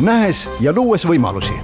nähes 0.00 0.44
ja 0.60 0.72
luues 0.76 1.06
võimalusi 1.08 1.54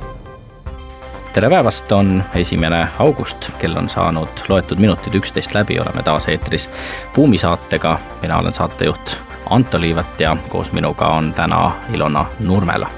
tere 1.32 1.48
päevast, 1.50 1.92
on 1.92 2.22
esimene 2.36 2.86
august, 3.00 3.50
kell 3.58 3.76
on 3.76 3.88
saanud 3.88 4.42
loetud 4.48 4.80
minutid 4.80 5.14
üksteist 5.16 5.54
läbi, 5.56 5.78
oleme 5.80 6.02
taas 6.04 6.28
eetris 6.28 6.68
Buumi 7.14 7.38
saatega. 7.38 7.98
mina 8.22 8.38
olen 8.38 8.52
saatejuht 8.52 9.16
Anto 9.50 9.80
Liivet 9.80 10.20
ja 10.20 10.36
koos 10.48 10.72
minuga 10.72 11.08
on 11.08 11.32
täna 11.32 11.70
Ilona 11.94 12.26
Nurmela. 12.40 12.88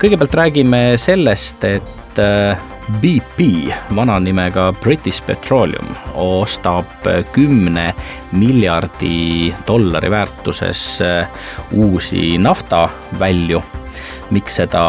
kõigepealt 0.00 0.34
räägime 0.34 0.80
sellest, 0.96 1.64
et 1.64 2.18
äh, 2.18 2.58
BP, 3.00 3.72
vana 3.96 4.20
nimega 4.20 4.72
British 4.72 5.26
Petroleum, 5.26 5.96
ostab 6.14 7.06
kümne 7.32 7.94
miljardi 8.32 9.54
dollari 9.66 10.10
väärtuses 10.10 11.00
äh, 11.00 11.28
uusi 11.72 12.38
naftavälju 12.38 13.62
miks 14.32 14.56
seda 14.60 14.82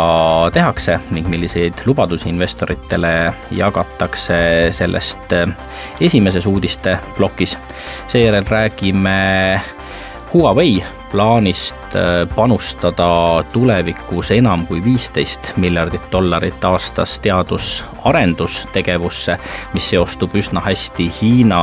tehakse 0.53 0.97
ning 1.11 1.27
milliseid 1.31 1.83
lubadusi 1.85 2.29
investoritele 2.31 3.13
jagatakse 3.51 4.37
sellest 4.75 5.33
äh, 5.35 5.47
esimeses 6.01 6.47
uudiste 6.49 6.97
plokis. 7.17 7.57
seejärel 8.07 8.45
räägime 8.49 9.61
Huawei 10.33 10.83
plaanist 11.13 11.93
äh, 11.95 12.27
panustada 12.35 13.43
tulevikus 13.53 14.31
enam 14.33 14.67
kui 14.67 14.81
viisteist 14.83 15.51
miljardit 15.61 16.01
dollarit 16.11 16.65
aastas 16.65 17.19
teadus-arendustegevusse, 17.21 19.37
mis 19.75 19.89
seostub 19.93 20.33
üsna 20.41 20.59
hästi 20.65 21.05
Hiina 21.21 21.61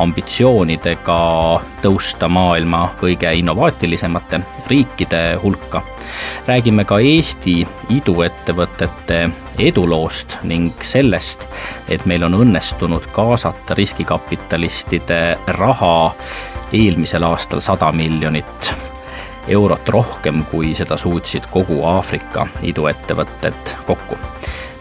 ambitsioonidega 0.00 1.18
tõusta 1.82 2.28
maailma 2.32 2.88
kõige 3.00 3.32
innovaatilisemate 3.42 4.40
riikide 4.72 5.38
hulka. 5.42 5.82
räägime 6.46 6.84
ka 6.84 6.98
Eesti 6.98 7.66
iduettevõtete 7.88 9.30
eduloost 9.58 10.36
ning 10.48 10.72
sellest, 10.82 11.46
et 11.88 12.06
meil 12.06 12.22
on 12.24 12.34
õnnestunud 12.40 13.06
kaasata 13.12 13.74
riskikapitalistide 13.74 15.36
raha 15.60 16.14
eelmisel 16.72 17.24
aastal 17.28 17.60
sada 17.60 17.92
miljonit 17.92 18.72
eurot 19.48 19.88
rohkem, 19.88 20.42
kui 20.50 20.74
seda 20.78 20.96
suutsid 20.96 21.48
kogu 21.50 21.82
Aafrika 21.86 22.46
iduettevõtted 22.62 23.76
kokku. 23.86 24.18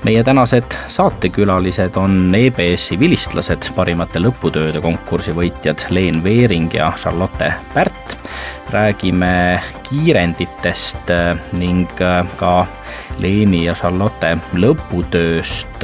meie 0.04 0.24
tänased 0.24 0.74
saatekülalised 0.90 1.98
on 1.98 2.36
EBS-i 2.36 2.98
vilistlased, 3.00 3.70
parimate 3.76 4.20
lõputööde 4.20 4.82
konkursi 4.82 5.34
võitjad 5.38 5.86
Leen 5.90 6.24
Veering 6.24 6.74
ja 6.74 6.94
Charlotte 6.98 7.54
Pärt. 7.74 8.18
räägime 8.72 9.62
kiirenditest 9.90 11.12
ning 11.54 11.90
ka 12.36 12.68
Leeni 13.20 13.66
ja 13.66 13.74
Charlotte 13.74 14.38
lõputööst, 14.54 15.84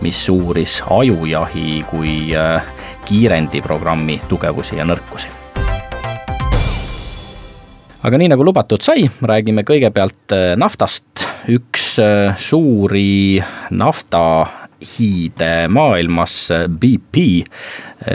mis 0.00 0.28
uuris 0.28 0.82
ajujahi 0.90 1.82
kui 1.90 2.32
kiirendiprogrammi 3.04 4.20
tugevusi 4.28 4.76
ja 4.80 4.84
nõrkusi. 4.88 5.28
aga 8.04 8.18
nii 8.20 8.28
nagu 8.34 8.44
lubatud 8.44 8.84
sai, 8.84 9.06
räägime 9.22 9.64
kõigepealt 9.64 10.32
äh, 10.36 10.52
naftast. 10.60 11.24
üks 11.48 11.98
äh, 12.00 12.36
suuri 12.40 13.42
naftahiide 13.70 15.68
maailmas, 15.68 16.50
äh, 16.50 16.68
BP, 16.68 17.44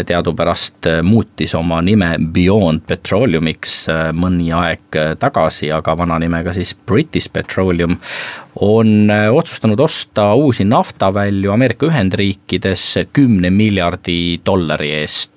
teadupärast 0.06 0.86
muutis 1.04 1.56
oma 1.58 1.82
nime 1.82 2.16
Beyond 2.22 2.84
Petroleumiks 2.86 3.88
mõni 4.14 4.52
aeg 4.54 4.98
tagasi, 5.18 5.72
aga 5.74 5.96
vana 5.98 6.20
nimega 6.22 6.54
siis 6.54 6.76
British 6.86 7.32
Petroleum 7.34 7.98
on 8.62 9.10
äh, 9.10 9.36
otsustanud 9.36 9.80
osta 9.80 10.34
uusi 10.34 10.64
naftavälju 10.64 11.52
Ameerika 11.52 11.86
Ühendriikides 11.86 12.96
kümne 13.14 13.50
miljardi 13.50 14.40
dollari 14.46 14.92
eest. 14.92 15.32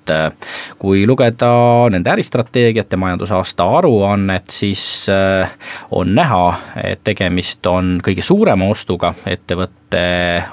kui 0.79 1.05
lugeda 1.07 1.87
nende 1.89 2.09
äristrateegiat 2.11 2.91
ja 2.91 2.97
majandusaasta 2.97 3.63
aruannet, 3.77 4.49
siis 4.51 5.05
äh, 5.09 5.51
on 5.91 6.11
näha, 6.15 6.55
et 6.83 6.99
tegemist 7.03 7.65
on 7.65 8.01
kõige 8.03 8.21
suurema 8.21 8.67
ostuga 8.67 9.13
ettevõtte 9.25 10.03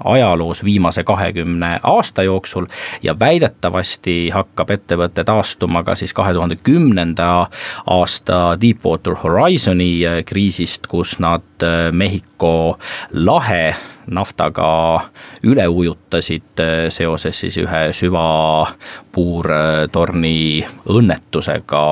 ajaloos 0.04 0.62
viimase 0.64 1.02
kahekümne 1.02 1.80
aasta 1.82 2.22
jooksul 2.22 2.70
ja 3.02 3.16
väidetavasti 3.18 4.30
hakkab 4.30 4.70
ettevõte 4.70 5.24
taastuma 5.24 5.82
ka 5.82 5.98
siis 5.98 6.14
kahe 6.14 6.34
tuhande 6.36 6.60
kümnenda 6.62 7.48
aasta 7.86 8.40
Deepwater 8.60 9.18
Horizoni 9.18 9.92
äh, 10.06 10.22
kriisist, 10.24 10.86
kus 10.86 11.18
nad 11.18 11.49
Mehhiko 11.92 12.78
lahe 13.12 13.74
naftaga 14.10 15.00
üle 15.46 15.68
ujutasid 15.68 16.60
eh, 16.62 16.90
seoses 16.92 17.40
siis 17.44 17.56
ühe 17.62 17.92
süvapuurtorni 17.96 20.64
õnnetusega. 20.90 21.84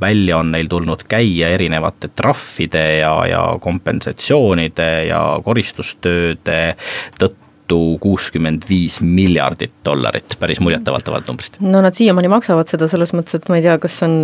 välja 0.00 0.38
on 0.38 0.50
neil 0.52 0.68
tulnud 0.68 1.02
käia 1.08 1.48
erinevate 1.54 2.08
trahvide 2.16 2.98
ja, 2.98 3.26
ja 3.30 3.58
kompensatsioonide 3.60 5.06
ja 5.08 5.40
koristustööde 5.44 6.76
tõttu 7.18 7.43
tõttu 7.64 7.98
kuuskümmend 8.00 8.64
viis 8.68 9.00
miljardit 9.00 9.72
dollarit, 9.84 10.36
päris 10.38 10.60
muljetavaldavad 10.60 11.24
numbrid. 11.28 11.56
no 11.60 11.80
nad 11.80 11.94
siiamaani 11.94 12.28
maksavad 12.28 12.68
seda 12.68 12.88
selles 12.88 13.12
mõttes, 13.12 13.34
et 13.34 13.48
ma 13.48 13.56
ei 13.56 13.62
tea, 13.62 13.78
kas 13.78 14.02
on, 14.02 14.22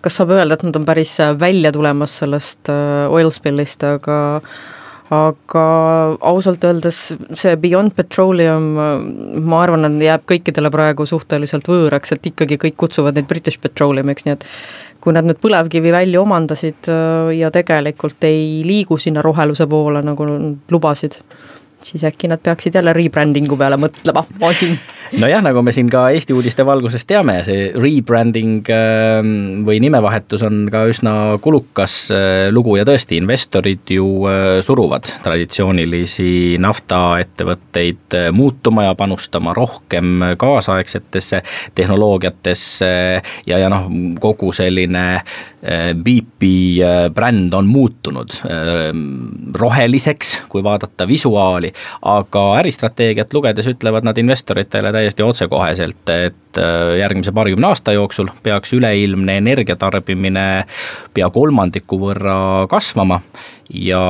kas 0.00 0.16
saab 0.16 0.32
öelda, 0.32 0.54
et 0.54 0.64
nad 0.64 0.76
on 0.76 0.84
päris 0.84 1.18
välja 1.38 1.72
tulemas 1.72 2.18
sellest 2.22 2.68
eh, 2.68 3.06
oil 3.10 3.30
spill'ist, 3.30 3.84
aga 3.84 4.40
aga 5.08 5.62
ausalt 6.20 6.64
öeldes 6.68 7.14
see 7.40 7.54
Beyond 7.56 7.94
Petroleum, 7.96 8.74
ma 9.40 9.62
arvan, 9.62 9.88
et 9.88 10.04
jääb 10.04 10.26
kõikidele 10.28 10.68
praegu 10.70 11.06
suhteliselt 11.08 11.68
võõraks, 11.68 12.12
et 12.12 12.28
ikkagi 12.28 12.58
kõik 12.60 12.76
kutsuvad 12.76 13.16
neid 13.16 13.28
British 13.28 13.60
Petroleumiks, 13.62 14.26
nii 14.26 14.36
et 14.36 14.44
kui 15.00 15.14
nad 15.16 15.24
nüüd 15.24 15.40
põlevkivi 15.40 15.94
välja 15.94 16.20
omandasid 16.20 16.90
äh, 16.92 17.32
ja 17.38 17.52
tegelikult 17.54 18.24
ei 18.28 18.60
liigu 18.66 18.98
sinna 19.00 19.22
roheluse 19.24 19.64
poole, 19.70 20.02
nagu 20.04 20.28
nad 20.28 20.74
lubasid 20.74 21.16
siis 21.82 22.04
äkki 22.04 22.28
nad 22.28 22.40
peaksid 22.42 22.74
jälle 22.74 22.92
rebranding'u 22.92 23.56
peale 23.56 23.76
mõtlema, 23.80 24.24
Masin. 24.40 24.78
nojah, 25.18 25.42
nagu 25.44 25.62
me 25.62 25.72
siin 25.72 25.88
ka 25.90 26.08
Eesti 26.14 26.34
uudiste 26.36 26.64
valguses 26.66 27.06
teame, 27.08 27.38
see 27.46 27.68
rebranding 27.78 28.66
ähm, 28.74 29.30
või 29.66 29.78
nimevahetus 29.82 30.42
on 30.46 30.66
ka 30.72 30.84
üsna 30.90 31.14
kulukas 31.44 31.96
äh, 32.14 32.48
lugu 32.54 32.76
ja 32.78 32.86
tõesti, 32.88 33.18
investorid 33.22 33.94
ju 33.94 34.08
äh, 34.28 34.58
suruvad 34.64 35.08
traditsioonilisi 35.24 36.58
naftaettevõtteid 36.62 38.18
äh, 38.18 38.30
muutuma 38.34 38.88
ja 38.88 38.96
panustama 38.98 39.54
rohkem 39.56 40.34
kaasaegsetesse 40.38 41.42
tehnoloogiatesse 41.78 42.90
ja, 43.46 43.58
ja 43.58 43.70
noh, 43.72 43.88
kogu 44.20 44.52
selline 44.56 45.06
BP 45.58 46.48
bränd 47.14 47.54
on 47.58 47.66
muutunud 47.66 48.30
roheliseks, 49.58 50.44
kui 50.48 50.62
vaadata 50.62 51.08
visuaali, 51.08 51.67
edasi, 51.68 51.72
aga 52.02 52.44
äristrateegiat 52.60 53.32
lugedes 53.34 53.66
ütlevad 53.66 54.04
nad 54.04 54.18
investoritele 54.18 54.92
täiesti 54.92 55.22
otsekoheselt, 55.22 56.08
et 56.08 56.58
äh, 56.58 56.98
järgmise 56.98 57.32
paarikümne 57.32 57.68
aasta 57.68 57.92
jooksul 57.92 58.28
peaks 58.42 58.72
üleilmne 58.72 59.38
energiatarbimine 59.38 60.64
pea 61.14 61.30
kolmandiku 61.30 61.98
võrra 61.98 62.66
kasvama 62.68 63.20
ja 63.70 64.02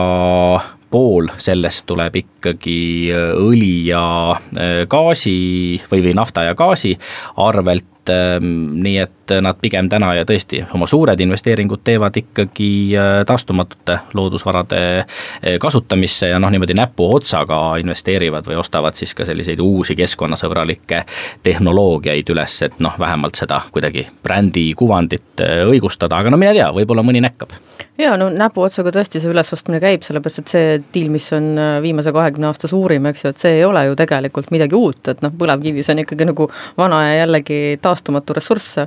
pool 0.91 1.29
sellest 1.39 1.85
tuleb 1.87 2.17
ikkagi 2.17 3.13
õli 3.13 3.89
ja 3.91 4.33
äh, 4.33 4.87
gaasi 4.89 5.81
või, 5.91 6.03
või 6.03 6.17
nafta 6.17 6.47
ja 6.49 6.55
gaasi 6.55 6.97
arvelt, 7.37 8.09
ähm, 8.09 8.81
nii 8.83 8.99
et 9.05 9.18
et 9.31 9.43
nad 9.45 9.59
pigem 9.61 9.89
täna 9.89 10.13
ja 10.17 10.25
tõesti 10.29 10.63
oma 10.75 10.87
suured 10.91 11.21
investeeringud 11.21 11.83
teevad 11.85 12.17
ikkagi 12.17 12.71
taastumatute 13.27 13.99
loodusvarade 14.15 14.81
kasutamisse 15.61 16.29
ja 16.33 16.39
noh, 16.39 16.51
niimoodi 16.53 16.77
näpuotsaga 16.79 17.61
investeerivad 17.83 18.47
või 18.49 18.59
ostavad 18.61 18.97
siis 18.99 19.15
ka 19.15 19.27
selliseid 19.29 19.61
uusi 19.61 19.97
keskkonnasõbralikke 19.99 21.05
tehnoloogiaid 21.43 22.33
üles, 22.35 22.57
et 22.67 22.79
noh, 22.85 22.95
vähemalt 22.99 23.39
seda 23.39 23.61
kuidagi 23.73 24.07
brändi 24.23 24.71
kuvandit 24.79 25.43
õigustada, 25.69 26.19
aga 26.19 26.33
no 26.33 26.41
mine 26.41 26.55
tea, 26.57 26.71
võib-olla 26.75 27.05
mõni 27.07 27.23
näkkab. 27.25 27.55
jaa, 27.99 28.17
no 28.21 28.29
näpuotsaga 28.33 28.93
tõesti 28.95 29.23
see 29.23 29.31
ülesostmine 29.33 29.81
käib, 29.83 30.05
sellepärast 30.07 30.43
et 30.43 30.53
see 30.55 30.75
diil, 30.95 31.11
mis 31.13 31.27
on 31.37 31.51
viimase 31.83 32.13
kahekümne 32.15 32.51
aasta 32.51 32.71
suurim, 32.71 33.07
eks 33.11 33.25
ju, 33.25 33.33
et 33.35 33.43
see 33.43 33.57
ei 33.59 33.65
ole 33.67 33.85
ju 33.89 33.97
tegelikult 33.99 34.53
midagi 34.55 34.79
uut, 34.79 35.09
et 35.09 35.23
noh, 35.25 35.35
põlevkivis 35.39 35.91
on 35.93 36.05
ikkagi 36.05 36.29
nagu 36.29 36.49
vana 36.79 37.03
ja 37.09 37.17
jällegi 37.23 37.79
taastumatu 37.83 38.37
ressurss. 38.39 38.79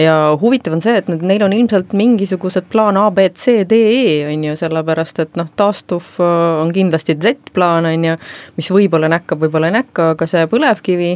Ja 0.00 0.36
huvitav 0.40 0.76
on 0.76 0.84
see, 0.84 0.96
et 1.00 1.10
nüüd 1.10 1.24
neil 1.26 1.44
on 1.46 1.54
ilmselt 1.56 1.94
mingisugused 1.96 2.68
plaan 2.72 2.98
A, 3.00 3.08
B, 3.14 3.28
C, 3.34 3.62
D, 3.68 3.80
E 3.96 4.14
on 4.30 4.44
ju, 4.44 4.56
sellepärast 4.60 5.20
et 5.24 5.36
noh, 5.40 5.50
taastuv 5.56 6.16
äh, 6.20 6.62
on 6.62 6.72
kindlasti 6.76 7.18
Z-plaan 7.22 7.88
on 7.90 8.08
ju, 8.10 8.16
mis 8.58 8.72
võib-olla 8.72 9.10
näkkab, 9.12 9.44
võib-olla 9.44 9.72
ei 9.72 9.78
näkka, 9.80 10.14
aga 10.16 10.30
see 10.30 10.48
põlevkivi 10.50 11.12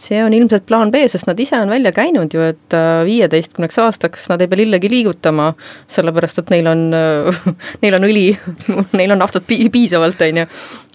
see 0.00 0.24
on 0.24 0.34
ilmselt 0.34 0.66
plaan 0.66 0.90
B, 0.90 1.04
sest 1.10 1.28
nad 1.28 1.40
ise 1.40 1.58
on 1.60 1.70
välja 1.70 1.92
käinud 1.94 2.34
ju, 2.34 2.42
et 2.54 2.76
äh, 2.76 3.02
viieteistkümneks 3.06 3.78
aastaks 3.82 4.28
nad 4.32 4.42
ei 4.42 4.50
pea 4.50 4.62
lillegi 4.64 4.90
liigutama, 4.90 5.52
sellepärast 5.90 6.42
et 6.42 6.54
neil 6.54 6.70
on, 6.70 6.86
äh, 6.96 7.44
neil 7.84 7.98
on 7.98 8.08
õli, 8.08 8.26
neil 8.98 9.14
on 9.14 9.22
naftat 9.22 9.46
piisavalt, 9.48 10.24
on 10.26 10.42
ju. 10.44 10.48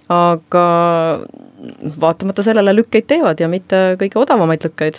Aga 0.10 0.66
vaatamata 2.02 2.44
sellele 2.44 2.74
lükkeid 2.74 3.06
teevad 3.12 3.42
ja 3.44 3.50
mitte 3.52 3.94
kõige 4.00 4.18
odavamaid 4.18 4.64
lükkeid 4.66 4.98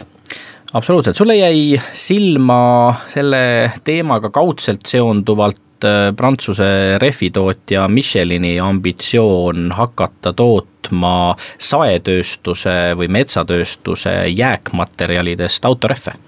absoluutselt, 0.73 1.17
sulle 1.17 1.37
jäi 1.37 1.81
silma 1.93 2.95
selle 3.09 3.73
teemaga 3.85 4.31
kaudselt 4.31 4.87
seonduvalt 4.87 5.85
äh, 5.85 6.15
Prantsuse 6.17 6.99
rehvitootja 6.99 7.89
Michelini 7.89 8.59
ambitsioon 8.61 9.73
hakata 9.75 10.33
tootma 10.33 11.37
saetööstuse 11.59 12.95
või 12.97 13.09
metsatööstuse 13.09 14.17
jääkmaterjalidest 14.29 15.65
autorehve. 15.65 16.19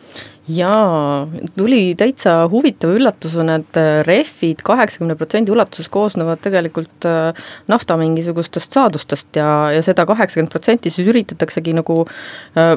Jaa, 0.51 1.29
tuli 1.55 1.93
täitsa 1.95 2.49
huvitav 2.51 2.97
üllatus, 2.97 3.37
on 3.39 3.47
need 3.47 3.79
äh, 3.79 4.01
rehvid 4.03 4.65
kaheksakümne 4.67 5.15
protsendi 5.15 5.55
ulatuses 5.55 5.87
koosnevad 5.93 6.43
tegelikult 6.43 7.07
äh, 7.07 7.45
nafta 7.71 7.95
mingisugustest 8.01 8.75
saadustest 8.75 9.39
ja, 9.39 9.71
ja 9.71 9.85
seda 9.87 10.03
kaheksakümmend 10.09 10.51
protsenti 10.51 10.91
siis 10.91 11.07
üritataksegi 11.15 11.77
nagu 11.79 12.01
äh, 12.59 12.75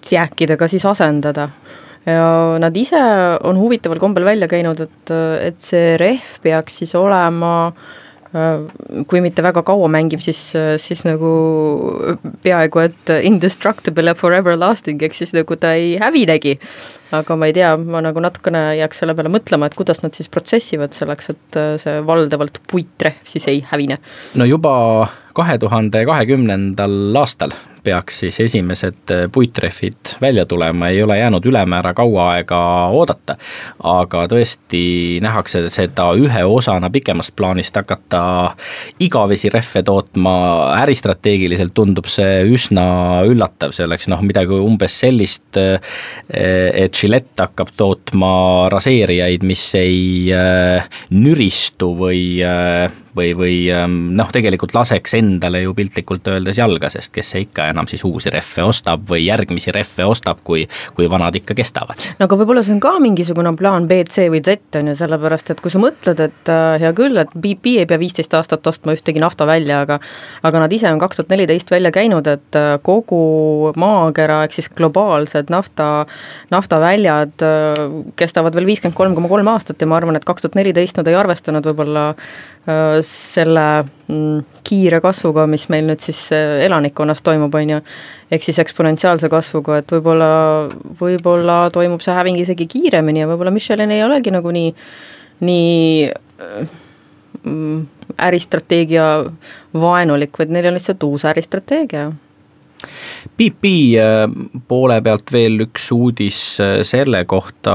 puitjääkidega 0.00 0.68
siis 0.68 0.86
asendada 0.86 1.48
ja 2.06 2.58
nad 2.58 2.76
ise 2.76 3.00
on 3.44 3.58
huvitaval 3.58 3.98
kombel 4.00 4.24
välja 4.24 4.48
käinud, 4.48 4.80
et, 4.80 5.10
et 5.44 5.60
see 5.60 5.96
rehv 6.00 6.38
peaks 6.42 6.78
siis 6.80 6.94
olema 6.96 7.68
äh, 7.68 9.04
kui 9.06 9.20
mitte 9.20 9.42
väga 9.44 9.62
kaua 9.62 9.88
mängiv, 9.92 10.22
siis, 10.24 10.40
siis 10.80 11.04
nagu 11.04 11.28
peaaegu 12.42 12.80
et 12.86 13.12
indestructible 13.22 14.08
ja 14.08 14.16
forever 14.16 14.56
lasting, 14.56 15.02
ehk 15.02 15.14
siis 15.14 15.34
nagu 15.36 15.56
ta 15.60 15.74
ei 15.76 15.98
hävinegi. 16.00 16.58
aga 17.12 17.36
ma 17.36 17.50
ei 17.50 17.52
tea, 17.52 17.76
ma 17.76 18.00
nagu 18.00 18.20
natukene 18.22 18.78
jääks 18.78 19.02
selle 19.02 19.14
peale 19.18 19.28
mõtlema, 19.28 19.66
et 19.66 19.76
kuidas 19.76 20.00
nad 20.00 20.16
siis 20.16 20.30
protsessivad 20.32 20.96
selleks, 20.96 21.34
et 21.34 21.60
äh, 21.60 21.74
see 21.82 22.00
valdavalt 22.06 22.62
puitrehv 22.70 23.28
siis 23.28 23.48
ei 23.52 23.60
hävine. 23.68 24.00
no 24.34 24.48
juba 24.48 25.10
kahe 25.36 25.58
tuhande 25.60 26.06
kahekümnendal 26.08 27.20
aastal 27.20 27.52
peaks 27.84 28.20
siis 28.24 28.40
esimesed 28.40 29.10
äh, 29.10 29.24
puitrehvid 29.32 30.14
välja 30.20 30.46
tulema, 30.46 30.88
ei 30.88 31.02
ole 31.02 31.18
jäänud 31.18 31.44
ülemäära 31.46 31.94
kaua 31.94 32.30
aega 32.34 32.60
oodata. 32.86 33.36
aga 33.82 34.24
tõesti 34.30 34.82
nähakse 35.22 35.64
seda 35.70 36.10
ühe 36.18 36.44
osana 36.44 36.90
pikemast 36.90 37.34
plaanist 37.36 37.76
hakata 37.76 38.22
igavesi 39.00 39.50
rehve 39.50 39.82
tootma, 39.82 40.34
äristrateegiliselt 40.82 41.74
tundub 41.74 42.08
see 42.10 42.42
üsna 42.50 42.86
üllatav, 43.28 43.74
see 43.76 43.86
oleks 43.86 44.08
noh, 44.10 44.22
midagi 44.26 44.56
umbes 44.56 45.00
sellist, 45.04 45.56
äh, 45.60 45.80
et 46.30 46.96
Gillette 46.96 47.48
hakkab 47.48 47.72
tootma 47.76 48.32
raseerijaid, 48.72 49.46
mis 49.46 49.68
ei 49.78 50.32
äh, 50.34 50.90
nüristu 51.10 51.94
või 51.98 52.20
või, 53.16 53.32
või 53.36 53.56
ähm, 53.74 53.96
noh, 54.16 54.30
tegelikult 54.32 54.74
laseks 54.74 55.14
endale 55.18 55.64
ju 55.64 55.74
piltlikult 55.74 56.26
öeldes 56.30 56.60
jalga, 56.60 56.90
sest 56.92 57.12
kes 57.14 57.34
see 57.34 57.44
ikka 57.46 57.69
enam 57.70 57.88
siis 57.90 58.04
uusi 58.06 58.30
rehve 58.32 58.64
ostab 58.66 59.06
või 59.10 59.24
järgmisi 59.26 59.72
rehve 59.74 60.06
ostab, 60.08 60.42
kui, 60.44 60.66
kui 60.96 61.08
vanad 61.10 61.36
ikka 61.38 61.56
kestavad. 61.58 62.06
no 62.18 62.28
aga 62.28 62.38
võib-olla 62.40 62.64
see 62.66 62.76
on 62.76 62.82
ka 62.82 62.96
mingisugune 63.02 63.52
plaan 63.58 63.88
B, 63.90 64.02
C 64.10 64.28
või 64.32 64.42
Z 64.46 64.80
on 64.80 64.92
ju, 64.92 64.96
sellepärast 64.98 65.54
et 65.54 65.62
kui 65.62 65.72
sa 65.72 65.82
mõtled, 65.82 66.22
et 66.26 66.52
äh, 66.52 66.76
hea 66.82 66.92
küll, 66.96 67.18
et 67.20 67.32
BP 67.34 67.76
ei 67.82 67.88
pea 67.90 68.00
viisteist 68.00 68.34
aastat 68.36 68.66
ostma 68.70 68.94
ühtegi 68.96 69.22
nafta 69.22 69.46
välja, 69.48 69.82
aga 69.86 70.00
aga 70.46 70.64
nad 70.64 70.72
ise 70.72 70.90
on 70.90 71.00
kaks 71.02 71.20
tuhat 71.20 71.34
neliteist 71.34 71.70
välja 71.70 71.92
käinud, 71.94 72.26
et 72.30 72.58
äh, 72.58 72.72
kogu 72.86 73.72
maakera 73.80 74.42
ehk 74.46 74.56
siis 74.56 74.70
globaalsed 74.76 75.52
nafta, 75.52 75.90
naftaväljad 76.54 77.46
äh, 77.46 77.82
kestavad 78.20 78.56
veel 78.56 78.70
viiskümmend 78.70 78.98
kolm 78.98 79.16
koma 79.18 79.30
kolm 79.32 79.52
aastat 79.54 79.80
ja 79.80 79.90
ma 79.90 80.00
arvan, 80.00 80.18
et 80.18 80.26
kaks 80.28 80.46
tuhat 80.46 80.58
neliteist 80.58 81.00
nad 81.00 81.08
ei 81.10 81.18
arvestanud 81.18 81.66
võib-olla 81.70 82.10
selle 83.06 83.66
mm, 83.82 84.60
kiire 84.66 85.00
kasvuga, 85.02 85.46
mis 85.50 85.66
meil 85.72 85.86
nüüd 85.88 86.02
siis 86.04 86.20
äh, 86.36 86.60
elanikkonnas 86.66 87.22
toimub, 87.26 87.54
on 87.56 87.74
ju, 87.74 87.80
ehk 88.30 88.44
siis 88.46 88.60
eksponentsiaalse 88.62 89.30
kasvuga, 89.32 89.80
et 89.80 89.94
võib-olla, 89.94 90.30
võib-olla 91.00 91.62
toimub 91.74 92.04
see 92.04 92.14
häving 92.14 92.40
isegi 92.42 92.68
kiiremini 92.70 93.24
ja 93.24 93.30
võib-olla 93.30 93.54
Michelin 93.54 93.94
ei 93.94 94.04
olegi 94.04 94.34
nagu 94.34 94.52
nii, 94.54 94.74
nii 95.48 96.10
äh, 96.10 96.74
mm, 97.42 97.80
äristrateegia 98.28 99.06
vaenulik, 99.74 100.38
vaid 100.38 100.52
neil 100.52 100.70
on 100.70 100.78
lihtsalt 100.78 101.08
uus 101.08 101.24
äristrateegia 101.30 102.10
BP 103.36 103.70
äh, 103.96 104.24
poole 104.68 105.00
pealt 105.02 105.32
veel 105.32 105.64
üks 105.64 105.88
uudis 105.94 106.40
äh, 106.60 106.80
selle 106.86 107.22
kohta, 107.28 107.74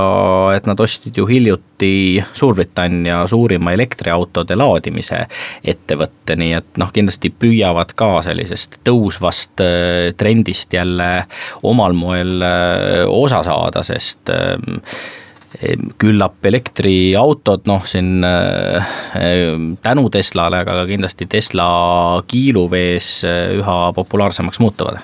et 0.56 0.68
nad 0.69 0.80
ostsid 0.80 1.18
ju 1.18 1.25
hiljuti 1.30 2.24
Suurbritannia 2.34 3.25
suurima 3.28 3.74
elektriautode 3.75 4.56
laadimise 4.56 5.25
ettevõtte, 5.68 6.38
nii 6.40 6.54
et 6.60 6.80
noh, 6.81 6.94
kindlasti 6.96 7.34
püüavad 7.34 7.92
ka 7.98 8.12
sellisest 8.28 8.80
tõusvast 8.88 9.66
äh, 9.66 10.13
trendist 10.18 10.74
jälle 10.74 11.12
omal 11.66 11.98
moel 11.98 12.42
osa 13.10 13.42
saada, 13.46 13.84
sest 13.84 14.31
küllap 16.02 16.46
elektriautod, 16.46 17.66
noh 17.69 17.84
siin 17.88 18.24
tänu 19.86 20.07
Teslale, 20.13 20.62
aga 20.66 20.86
kindlasti 20.90 21.28
Tesla 21.31 21.68
kiiluvees 22.28 23.12
üha 23.60 23.78
populaarsemaks 23.96 24.60
muutuvad. 24.63 25.04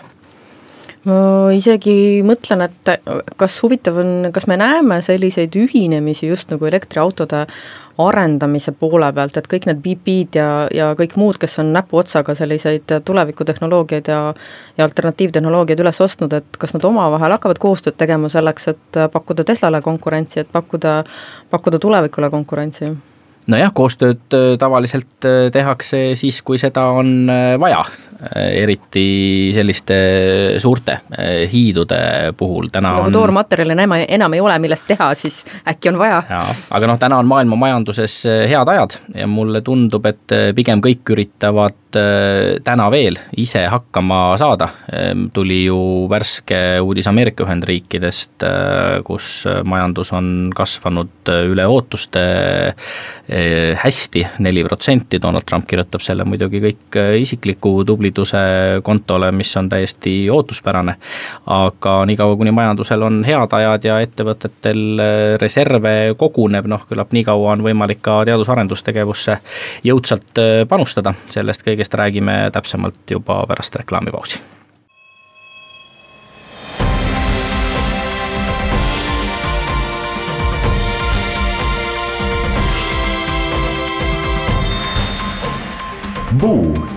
Ma 1.01 1.49
isegi 1.49 2.21
mõtlen, 2.21 2.61
et 2.67 2.89
kas 3.41 3.55
huvitav 3.63 3.95
on, 4.03 4.27
kas 4.33 4.45
me 4.45 4.57
näeme 4.61 4.99
selliseid 5.01 5.55
ühinemisi 5.57 6.29
just 6.29 6.51
nagu 6.53 6.67
elektriautode 6.69 7.47
arendamise 8.07 8.73
poole 8.77 9.11
pealt, 9.13 9.37
et 9.37 9.49
kõik 9.51 9.67
need 9.69 9.83
BP-d 9.83 10.39
ja, 10.39 10.49
ja 10.73 10.89
kõik 10.99 11.17
muud, 11.19 11.39
kes 11.41 11.59
on 11.63 11.71
näpuotsaga 11.75 12.35
selliseid 12.37 12.97
tulevikutehnoloogiaid 13.05 14.11
ja 14.11 14.21
ja 14.77 14.87
alternatiivtehnoloogiaid 14.87 15.79
üles 15.83 16.01
ostnud, 16.01 16.33
et 16.33 16.57
kas 16.59 16.73
nad 16.75 16.85
omavahel 16.87 17.35
hakkavad 17.35 17.59
koostööd 17.61 17.97
tegema 17.99 18.29
selleks, 18.31 18.67
et 18.71 18.99
pakkuda 19.13 19.43
Teslale 19.47 19.81
konkurentsi, 19.81 20.39
et 20.41 20.51
pakkuda, 20.51 21.01
pakkuda 21.51 21.79
tulevikule 21.79 22.29
konkurentsi? 22.29 22.93
nojah, 23.49 23.71
koostööd 23.73 24.35
äh, 24.35 24.53
tavaliselt 24.61 25.27
äh, 25.27 25.49
tehakse 25.53 26.03
siis, 26.19 26.41
kui 26.45 26.59
seda 26.61 26.85
on 26.97 27.29
äh, 27.31 27.55
vaja, 27.61 27.83
eriti 28.21 29.51
selliste 29.55 29.95
suurte 30.61 30.99
hiidude 31.51 32.01
puhul, 32.37 32.69
täna 32.71 32.91
nagu 32.95 33.09
on 33.09 33.15
toormaterjali 33.15 33.73
enam, 33.73 33.95
enam 34.05 34.37
ei 34.37 34.43
ole, 34.43 34.57
millest 34.61 34.85
teha, 34.89 35.11
siis 35.17 35.41
äkki 35.67 35.89
on 35.89 35.97
vaja. 36.01 36.21
aga 36.69 36.89
noh, 36.89 36.99
täna 37.01 37.21
on 37.21 37.29
maailma 37.29 37.57
majanduses 37.65 38.21
head 38.51 38.73
ajad 38.75 38.99
ja 39.15 39.27
mulle 39.29 39.63
tundub, 39.65 40.05
et 40.05 40.37
pigem 40.55 40.83
kõik 40.83 41.13
üritavad 41.15 41.79
täna 41.91 42.85
veel 42.91 43.17
ise 43.37 43.65
hakkama 43.67 44.37
saada. 44.39 44.69
Ehm, 44.93 45.25
tuli 45.33 45.63
ju 45.65 46.07
värske 46.11 46.79
uudis 46.79 47.07
Ameerika 47.07 47.43
Ühendriikidest, 47.43 48.45
kus 49.03 49.43
majandus 49.67 50.13
on 50.15 50.51
kasvanud 50.55 51.31
üle 51.51 51.65
ootuste 51.67 52.23
hästi, 53.81 54.25
neli 54.43 54.63
protsenti, 54.67 55.19
Donald 55.21 55.47
Trump 55.47 55.67
kirjutab 55.69 56.03
selle 56.03 56.25
muidugi 56.27 56.61
kõik 56.63 56.99
isikliku 57.21 57.81
likviidsuse 58.11 58.81
kontole, 58.83 59.31
mis 59.31 59.57
on 59.57 59.69
täiesti 59.69 60.29
ootuspärane. 60.29 60.95
aga 61.45 62.05
niikaua, 62.05 62.35
kuni 62.35 62.51
majandusel 62.51 63.01
on 63.01 63.23
head 63.23 63.53
ajad 63.53 63.83
ja 63.83 63.99
ettevõtetel 63.99 64.99
eh, 64.99 65.37
reserve 65.41 66.15
koguneb, 66.17 66.67
noh 66.67 66.85
küllap 66.89 67.11
niikaua 67.11 67.51
on 67.51 67.63
võimalik 67.63 68.01
ka 68.01 68.23
teadus-arendustegevusse 68.25 69.37
jõudsalt 69.83 70.37
eh, 70.37 70.65
panustada, 70.67 71.13
sellest 71.29 71.63
kõigest 71.63 71.93
räägime 71.93 72.51
täpsemalt 72.51 73.11
juba 73.11 73.45
pärast 73.47 73.75
reklaamipausi. 73.75 74.39
Buum 86.41 86.90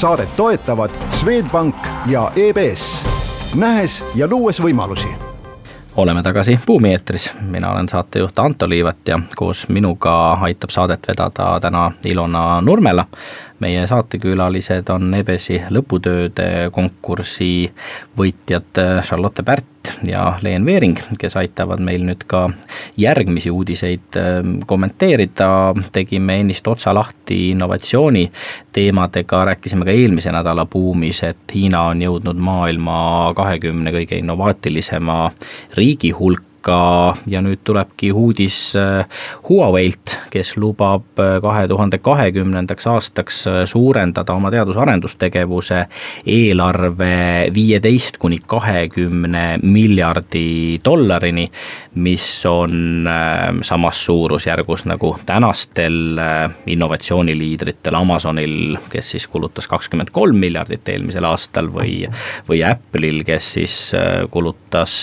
saadet 0.00 0.36
toetavad 0.36 0.90
Swedbank 1.10 1.76
ja 2.06 2.32
EBS, 2.36 3.04
nähes 3.54 4.04
ja 4.14 4.28
luues 4.30 4.62
võimalusi 4.62 5.08
oleme 5.96 6.22
tagasi 6.22 6.60
Buumi 6.66 6.92
eetris, 6.94 7.32
mina 7.40 7.72
olen 7.72 7.88
saatejuht 7.88 8.38
Anto 8.38 8.68
Liivet 8.68 9.08
ja 9.08 9.18
koos 9.36 9.66
minuga 9.68 10.32
aitab 10.32 10.70
saadet 10.70 11.08
vedada 11.08 11.60
täna 11.60 11.92
Ilona 12.04 12.60
Nurmela. 12.60 13.04
Meie 13.60 13.86
saatekülalised 13.86 14.88
on 14.94 15.14
EBS-i 15.20 15.60
lõputööde 15.72 16.70
konkursi 16.72 17.70
võitjad 18.18 18.80
Charlotte 19.04 19.44
Pärt 19.46 19.70
ja 20.06 20.38
Leen 20.42 20.64
Veering, 20.66 20.98
kes 21.18 21.36
aitavad 21.40 21.80
meil 21.84 22.04
nüüd 22.06 22.24
ka 22.30 22.46
järgmisi 23.00 23.50
uudiseid 23.50 24.18
ähm, 24.20 24.58
kommenteerida. 24.66 25.74
tegime 25.92 26.40
ennist 26.40 26.68
otsa 26.68 26.94
lahti 26.94 27.50
innovatsiooni 27.50 28.30
teemadega, 28.72 29.44
rääkisime 29.44 29.84
ka 29.84 29.90
eelmise 29.90 30.32
nädala 30.32 30.66
buumis, 30.66 31.22
et 31.22 31.54
Hiina 31.54 31.82
on 31.92 32.02
jõudnud 32.02 32.38
maailma 32.38 33.32
kahekümne 33.36 33.92
kõige 33.92 34.20
innovaatilisema 34.20 35.30
riigi 35.76 36.10
hulka 36.10 36.49
ka 36.62 37.14
ja 37.30 37.40
nüüd 37.44 37.62
tulebki 37.64 38.10
uudis 38.12 38.58
äh, 38.78 39.06
Huawei'lt, 39.48 40.16
kes 40.32 40.54
lubab 40.60 41.18
äh, 41.20 41.38
kahe 41.42 41.66
tuhande 41.68 41.98
kahekümnendaks 42.02 42.86
aastaks 42.90 43.40
äh, 43.48 43.60
suurendada 43.70 44.34
oma 44.36 44.50
teadus-arendustegevuse 44.52 45.84
eelarve 46.26 47.50
viieteist 47.54 48.20
kuni 48.20 48.40
kahekümne 48.46 49.44
miljardi 49.62 50.80
dollarini, 50.84 51.48
mis 51.94 52.28
on 52.46 53.08
samas 53.66 54.04
suurusjärgus 54.04 54.84
nagu 54.88 55.14
tänastel 55.26 56.18
innovatsiooniliidritel 56.70 57.96
Amazonil, 57.98 58.76
kes 58.92 59.14
siis 59.16 59.26
kulutas 59.30 59.66
kakskümmend 59.70 60.12
kolm 60.14 60.38
miljardit 60.40 60.88
eelmisel 60.88 61.26
aastal 61.28 61.70
või, 61.72 62.04
või 62.48 62.62
Apple'il, 62.66 63.24
kes 63.26 63.52
siis 63.58 63.76
kulutas, 64.30 64.94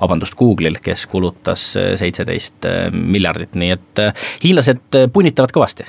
vabandust, 0.00 0.36
Google'il 0.38 0.65
Google'il, 0.66 0.80
kes 0.82 1.06
kulutas 1.06 1.76
äh, 1.76 1.94
seitseteist 1.96 2.64
äh, 2.66 2.90
miljardit, 2.90 3.54
nii 3.54 3.70
et 3.76 4.02
äh, 4.02 4.26
hiinlased 4.42 5.12
punnitavad 5.12 5.54
kõvasti 5.54 5.86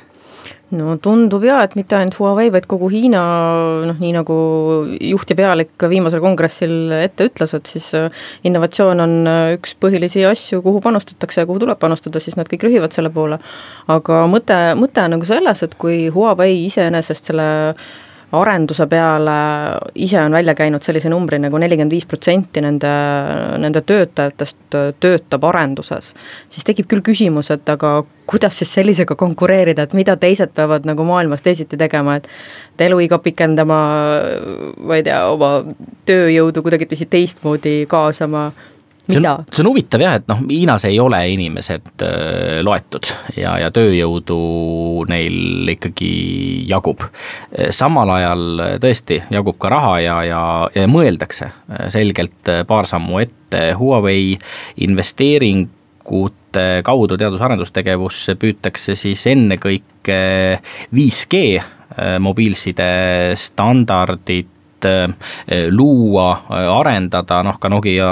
no 0.75 0.97
tundub 0.99 1.45
jaa, 1.47 1.61
et 1.63 1.77
mitte 1.79 1.95
ainult 1.95 2.17
Huawei, 2.19 2.49
vaid 2.51 2.65
kogu 2.67 2.89
Hiina 2.91 3.21
noh, 3.87 3.99
nii 4.01 4.11
nagu 4.17 4.35
juht 4.99 5.29
ja 5.31 5.37
pealik 5.39 5.85
viimasel 5.89 6.19
kongressil 6.19 6.91
ette 6.97 7.29
ütles, 7.29 7.53
et 7.55 7.71
siis 7.71 7.87
innovatsioon 8.43 8.99
on 8.99 9.13
üks 9.55 9.77
põhilisi 9.79 10.25
asju, 10.27 10.59
kuhu 10.65 10.81
panustatakse 10.83 11.39
ja 11.39 11.47
kuhu 11.47 11.63
tuleb 11.63 11.79
panustada, 11.79 12.19
siis 12.19 12.35
nad 12.35 12.51
kõik 12.51 12.67
rühivad 12.67 12.91
selle 12.91 13.13
poole. 13.15 13.39
aga 13.87 14.25
mõte, 14.27 14.59
mõte 14.75 15.07
on 15.07 15.15
nagu 15.15 15.29
selles, 15.29 15.63
et 15.63 15.79
kui 15.79 16.09
Huawei 16.11 16.65
iseenesest 16.65 17.31
selle 17.31 17.47
arenduse 18.31 18.87
peale 18.91 19.35
ise 19.95 20.19
on 20.19 20.31
välja 20.31 20.55
käinud 20.55 20.83
sellise 20.83 21.09
numbri 21.09 21.39
nagu 21.39 21.57
nelikümmend 21.57 21.93
viis 21.95 22.05
protsenti 22.05 22.61
nende, 22.63 22.91
nende 23.63 23.81
töötajatest 23.87 24.77
töötab 24.99 25.47
arenduses, 25.47 26.13
siis 26.49 26.67
tekib 26.67 26.89
küll 26.91 27.05
küsimus, 27.05 27.51
et 27.55 27.69
aga 27.71 28.01
kuidas 28.27 28.59
siis 28.59 28.73
sellisega 28.75 29.15
konkureerida, 29.15 29.87
et 29.87 29.95
mida 29.95 30.17
teised 30.19 30.51
peavad 30.55 30.87
nagu 30.89 31.05
maailmas 31.07 31.45
teisiti 31.45 31.79
tegema, 31.79 32.17
et 32.19 32.27
et 32.77 32.83
eluiga 32.85 33.17
pikendama, 33.17 33.77
ma 34.85 34.97
ei 34.99 35.05
tea, 35.07 35.21
oma 35.31 35.63
tööjõudu 36.05 36.61
kuidagiviisi 36.61 37.07
teistmoodi 37.09 37.85
kaasama 37.89 38.51
see 39.07 39.19
on, 39.21 39.45
see 39.51 39.63
on 39.63 39.69
huvitav 39.71 40.03
jah, 40.03 40.17
et 40.19 40.27
noh, 40.29 40.41
Hiinas 40.49 40.85
ei 40.87 40.99
ole 40.99 41.19
inimesed 41.33 42.03
äh, 42.05 42.59
loetud 42.65 43.09
ja, 43.37 43.55
ja 43.61 43.71
tööjõudu 43.73 44.39
neil 45.09 45.71
ikkagi 45.77 46.11
jagub. 46.69 47.07
samal 47.75 48.11
ajal 48.17 48.43
tõesti 48.83 49.21
jagub 49.33 49.57
ka 49.61 49.71
raha 49.71 49.95
ja, 50.03 50.17
ja, 50.27 50.41
ja 50.75 50.87
mõeldakse 50.91 51.49
äh, 51.49 51.87
selgelt 51.93 52.51
äh, 52.51 52.63
paar 52.67 52.89
sammu 52.89 53.23
ette, 53.23 53.63
Huawei 53.79 54.35
investeeringute 54.83 56.67
kaudu 56.83 57.17
teadus-arendustegevusse 57.19 58.35
püütakse 58.39 58.97
siis 58.99 59.23
ennekõike 59.31 60.19
5G 60.95 61.41
äh, 61.55 62.17
mobiilside 62.23 62.91
standardit 63.39 64.51
Eh, 64.56 64.56
luua, 65.71 66.43
eh, 66.49 66.79
arendada, 66.79 67.43
noh 67.43 67.57
ka 67.59 67.69
Nokia, 67.69 68.09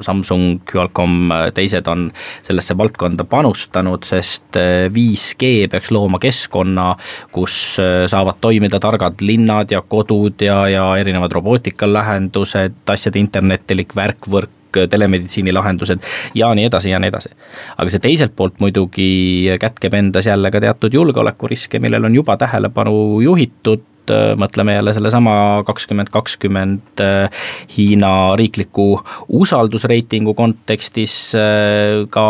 Samsung, 0.00 0.60
Qualcomm, 0.74 1.32
eh, 1.32 1.50
teised 1.52 1.88
on 1.88 2.10
sellesse 2.42 2.76
valdkonda 2.76 3.24
panustanud, 3.24 4.04
sest 4.04 4.56
5G 4.92 5.68
peaks 5.70 5.90
looma 5.90 6.18
keskkonna, 6.18 6.94
kus 7.32 7.76
saavad 8.10 8.40
toimida 8.40 8.80
targad 8.80 9.20
linnad 9.20 9.70
ja 9.70 9.82
kodud 9.82 10.40
ja, 10.40 10.62
ja 10.68 10.86
erinevad 10.96 11.32
robootikalähendused, 11.32 12.80
asjade 12.90 13.20
internetilik 13.20 13.94
värkvõrk, 13.96 14.50
telemeditsiinilahendused 14.90 15.98
ja 16.34 16.54
nii 16.54 16.64
edasi 16.68 16.90
ja 16.90 16.98
nii 17.02 17.08
edasi. 17.10 17.30
aga 17.76 17.90
see 17.90 18.02
teiselt 18.04 18.36
poolt 18.36 18.60
muidugi 18.62 19.50
kätkeb 19.60 19.94
endas 19.98 20.26
jälle 20.26 20.50
ka 20.50 20.60
teatud 20.60 20.94
julgeolekuriske, 20.94 21.78
millele 21.78 22.06
on 22.06 22.14
juba 22.14 22.36
tähelepanu 22.36 23.20
juhitud, 23.20 23.82
Äh, 24.10 24.34
mõtleme 24.38 24.74
jälle 24.74 24.94
sellesama 24.94 25.62
kakskümmend 25.66 26.10
kakskümmend 26.10 27.00
äh, 27.00 27.44
Hiina 27.76 28.36
riikliku 28.36 29.00
usaldusreitingu 29.28 30.34
kontekstis 30.34 31.34
äh, 31.38 32.06
ka 32.10 32.26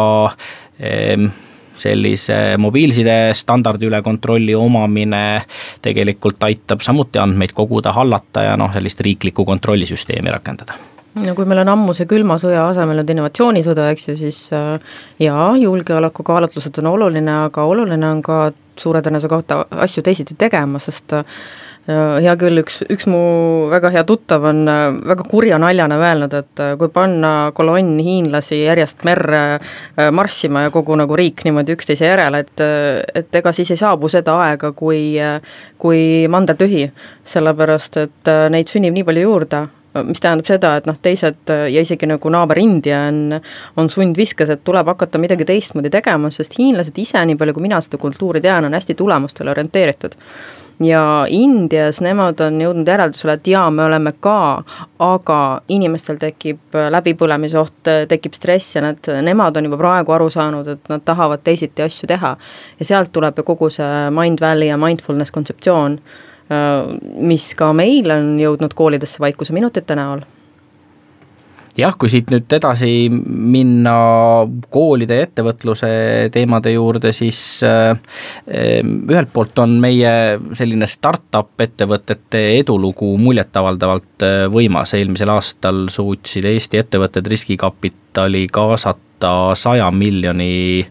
sellise 1.81 2.37
mobiilside 2.61 3.35
standardi 3.37 3.85
üle 3.89 3.99
kontrolli 4.03 4.55
omamine 4.57 5.43
tegelikult 5.85 6.41
aitab 6.49 6.81
samuti 6.85 7.21
andmeid 7.21 7.53
koguda, 7.57 7.93
hallata 7.93 8.47
ja 8.47 8.55
noh, 8.57 8.73
sellist 8.73 9.01
riiklikku 9.05 9.45
kontrollisüsteemi 9.45 10.33
rakendada. 10.33 10.79
No 11.21 11.35
kui 11.37 11.45
meil 11.49 11.61
on 11.61 11.73
ammu 11.75 11.93
see 11.97 12.09
külma 12.09 12.39
sõja 12.41 12.65
asemel 12.71 13.03
nüüd 13.03 13.13
innovatsioonisõda, 13.13 13.91
eks 13.93 14.09
ju, 14.09 14.17
siis 14.17 14.41
jaa, 15.21 15.47
julgeolekukaalutlused 15.61 16.81
on 16.81 16.93
oluline, 16.95 17.35
aga 17.51 17.69
oluline 17.69 18.09
on 18.09 18.25
ka 18.25 18.41
suure 18.81 19.03
tõenäosusega 19.05 19.41
hakata 19.41 19.85
asju 19.85 20.05
teisiti 20.07 20.37
tegema, 20.41 20.81
sest 20.81 21.19
hea 21.89 22.35
küll, 22.37 22.61
üks, 22.61 22.81
üks 22.93 23.07
mu 23.09 23.21
väga 23.71 23.91
hea 23.95 24.03
tuttav 24.09 24.45
on 24.51 24.63
äh, 24.69 24.91
väga 25.13 25.25
kurja 25.29 25.59
naljana 25.61 25.97
öelnud, 26.01 26.35
et 26.37 26.63
äh, 26.63 26.75
kui 26.79 26.91
panna 26.93 27.53
kolonn 27.57 27.99
hiinlasi 28.05 28.61
järjest 28.67 29.05
merre 29.09 29.41
äh, 29.57 30.11
marssima 30.13 30.67
ja 30.67 30.75
kogu 30.75 30.97
nagu 31.01 31.17
riik 31.17 31.45
niimoodi 31.47 31.75
üksteise 31.77 32.11
järel, 32.11 32.37
et 32.43 32.61
et 32.61 33.35
ega 33.41 33.53
siis 33.57 33.71
ei 33.73 33.81
saabu 33.81 34.11
seda 34.13 34.37
aega, 34.45 34.73
kui 34.77 35.17
kui 35.81 36.29
mander 36.29 36.59
tühi, 36.61 36.85
sellepärast 37.25 37.97
et 38.03 38.31
neid 38.53 38.69
sünnib 38.69 38.93
nii 38.95 39.07
palju 39.09 39.23
juurde, 39.25 39.63
mis 40.05 40.21
tähendab 40.21 40.47
seda, 40.47 40.75
et 40.77 40.87
noh, 40.87 40.99
teised 41.03 41.49
ja 41.49 41.83
isegi 41.83 42.07
nagu 42.11 42.31
naaber 42.31 42.61
India 42.61 43.07
on, 43.09 43.39
on 43.81 43.89
sundviskes, 43.91 44.53
et 44.53 44.65
tuleb 44.67 44.93
hakata 44.93 45.19
midagi 45.19 45.49
teistmoodi 45.49 45.91
tegema, 45.91 46.31
sest 46.35 46.59
hiinlased 46.61 46.99
ise, 47.01 47.23
nii 47.25 47.39
palju 47.41 47.57
kui 47.57 47.65
mina 47.65 47.81
seda 47.81 47.99
kultuuri 48.03 48.45
tean, 48.45 48.69
on 48.69 48.77
hästi 48.77 48.99
tulemustele 48.99 49.55
orienteeritud 49.57 50.19
ja 50.81 51.03
Indias 51.29 52.01
nemad 52.05 52.41
on 52.41 52.57
jõudnud 52.61 52.89
järeldusele, 52.89 53.37
et 53.37 53.51
jaa, 53.53 53.67
me 53.75 53.85
oleme 53.85 54.13
ka, 54.21 54.63
aga 55.05 55.39
inimestel 55.69 56.19
tekib 56.21 56.79
läbipõlemise 56.95 57.61
oht, 57.61 57.93
tekib 58.09 58.37
stress 58.37 58.77
ja 58.77 58.85
nad, 58.85 59.13
nemad 59.23 59.57
on 59.61 59.69
juba 59.69 59.81
praegu 59.81 60.17
aru 60.17 60.31
saanud, 60.33 60.73
et 60.75 60.91
nad 60.93 61.05
tahavad 61.05 61.45
teisiti 61.45 61.85
asju 61.85 62.09
teha. 62.09 62.37
ja 62.79 62.85
sealt 62.85 63.13
tuleb 63.13 63.39
ju 63.39 63.45
kogu 63.45 63.71
see 63.71 64.11
Mind 64.11 64.41
Valley 64.41 64.73
ja 64.73 64.81
mindfulness 64.81 65.31
kontseptsioon, 65.31 66.01
mis 67.21 67.55
ka 67.55 67.73
meil 67.73 68.11
on 68.11 68.37
jõudnud 68.41 68.75
koolidesse 68.75 69.21
vaikuse 69.23 69.53
minutite 69.55 69.95
näol 69.95 70.25
jah, 71.81 71.97
kui 71.99 72.11
siit 72.13 72.31
nüüd 72.33 72.53
edasi 72.53 73.11
minna 73.11 73.95
koolide 74.73 75.19
ja 75.19 75.27
ettevõtluse 75.29 75.91
teemade 76.35 76.75
juurde, 76.75 77.13
siis 77.17 77.41
äh, 77.67 77.93
ühelt 78.47 79.33
poolt 79.35 79.59
on 79.63 79.77
meie 79.83 80.13
selline 80.59 80.89
startup 80.91 81.61
ettevõtete 81.61 82.45
edulugu 82.61 83.13
muljetavaldavalt 83.21 84.27
äh, 84.27 84.41
võimas, 84.53 84.95
eelmisel 84.99 85.35
aastal 85.35 85.87
suutsid 85.93 86.49
Eesti 86.51 86.83
ettevõtted 86.85 87.31
riskikapitali 87.35 88.47
kaasata 88.53 89.10
võtta 89.21 89.55
saja 89.55 89.91
miljoni 89.93 90.87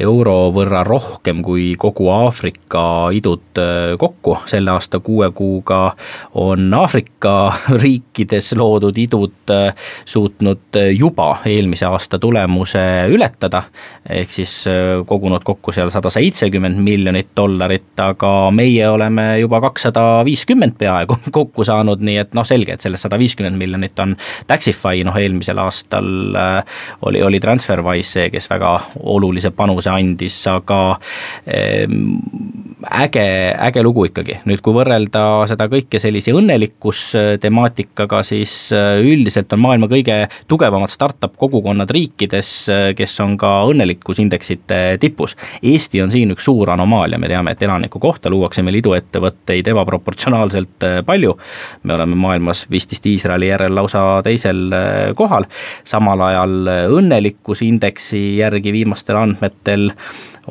euro 0.00 0.50
võrra 0.54 0.84
rohkem 0.86 1.42
kui 1.42 1.74
kogu 1.78 2.08
Aafrika 2.08 3.10
idud 3.12 3.58
äh, 3.58 3.96
kokku. 3.98 4.38
selle 4.46 4.70
aasta 4.70 5.00
kuue 5.00 5.30
kuuga 5.32 5.94
on 6.34 6.72
Aafrika 6.74 7.52
riikides 7.82 8.52
loodud 8.56 8.96
idud 8.98 9.50
äh, 9.50 9.74
suutnud 10.04 10.76
äh, 10.76 10.94
juba 10.96 11.42
eelmise 11.44 11.86
aasta 11.86 12.18
tulemuse 12.18 13.08
ületada. 13.10 13.62
ehk 14.08 14.30
siis 14.30 14.64
kogunud 15.06 15.44
kokku 15.44 15.72
seal 15.72 15.90
sada 15.90 16.10
seitsekümmend 16.10 16.78
miljonit 16.78 17.28
dollarit, 17.36 17.92
aga 18.00 18.50
meie 18.50 18.88
oleme 18.88 19.38
juba 19.40 19.60
kakssada 19.60 20.24
viiskümmend 20.24 20.78
peaaegu 20.78 21.18
kokku 21.38 21.64
saanud, 21.64 22.00
nii 22.00 22.16
et 22.16 22.34
noh, 22.34 22.46
selge, 22.48 22.72
et 22.72 22.80
sellest 22.80 23.04
sada 23.04 23.18
viiskümmend 23.18 23.58
miljonit 23.58 23.98
on 23.98 24.16
Taxify, 24.46 25.04
noh 25.04 25.16
eelmisel 25.18 25.58
aastal 25.58 26.08
oli, 27.02 27.22
oli 27.22 27.40
Trans-. 27.40 27.57
TransferWise 27.58 28.08
see, 28.08 28.30
kes 28.30 28.46
väga 28.50 28.70
olulise 29.02 29.50
panuse 29.56 29.90
andis, 29.90 30.36
aga 30.50 30.98
ehm, 31.50 32.14
äge, 33.02 33.24
äge 33.58 33.82
lugu 33.82 34.06
ikkagi, 34.08 34.38
nüüd 34.48 34.62
kui 34.62 34.74
võrrelda 34.76 35.22
seda 35.50 35.66
kõike 35.70 35.98
sellise 36.00 36.32
õnnelikustemaatikaga, 36.36 38.22
siis 38.26 38.54
äh, 38.76 39.00
üldiselt 39.02 39.52
on 39.54 39.62
maailma 39.64 39.88
kõige 39.90 40.20
tugevamad 40.50 40.92
startup 40.92 41.34
kogukonnad 41.40 41.90
riikides, 41.90 42.52
äh, 42.72 42.84
kes 42.98 43.16
on 43.24 43.36
ka 43.40 43.52
õnnelikkusindeksite 43.72 44.80
tipus. 45.02 45.36
Eesti 45.62 46.02
on 46.04 46.14
siin 46.14 46.34
üks 46.34 46.46
suur 46.48 46.70
anomaalia, 46.74 47.18
me 47.18 47.30
teame, 47.30 47.54
et 47.54 47.66
elaniku 47.66 48.00
kohta 48.02 48.30
luuakse 48.30 48.62
meil 48.62 48.78
iduettevõtteid 48.80 49.72
ebaproportsionaalselt 49.74 50.86
äh, 50.86 51.00
palju, 51.06 51.34
me 51.82 51.98
oleme 51.98 52.18
maailmas 52.18 52.66
vist 52.70 52.94
vist 52.94 53.06
Iisraeli 53.10 53.50
järel 53.50 53.74
lausa 53.74 54.22
teisel 54.24 54.70
kohal, 55.18 55.44
samal 55.86 56.22
ajal 56.28 56.70
õnnelikkusindeksi 57.48 58.38
järgi 58.38 58.72
viimastel 58.72 59.16
andmetel 59.16 59.90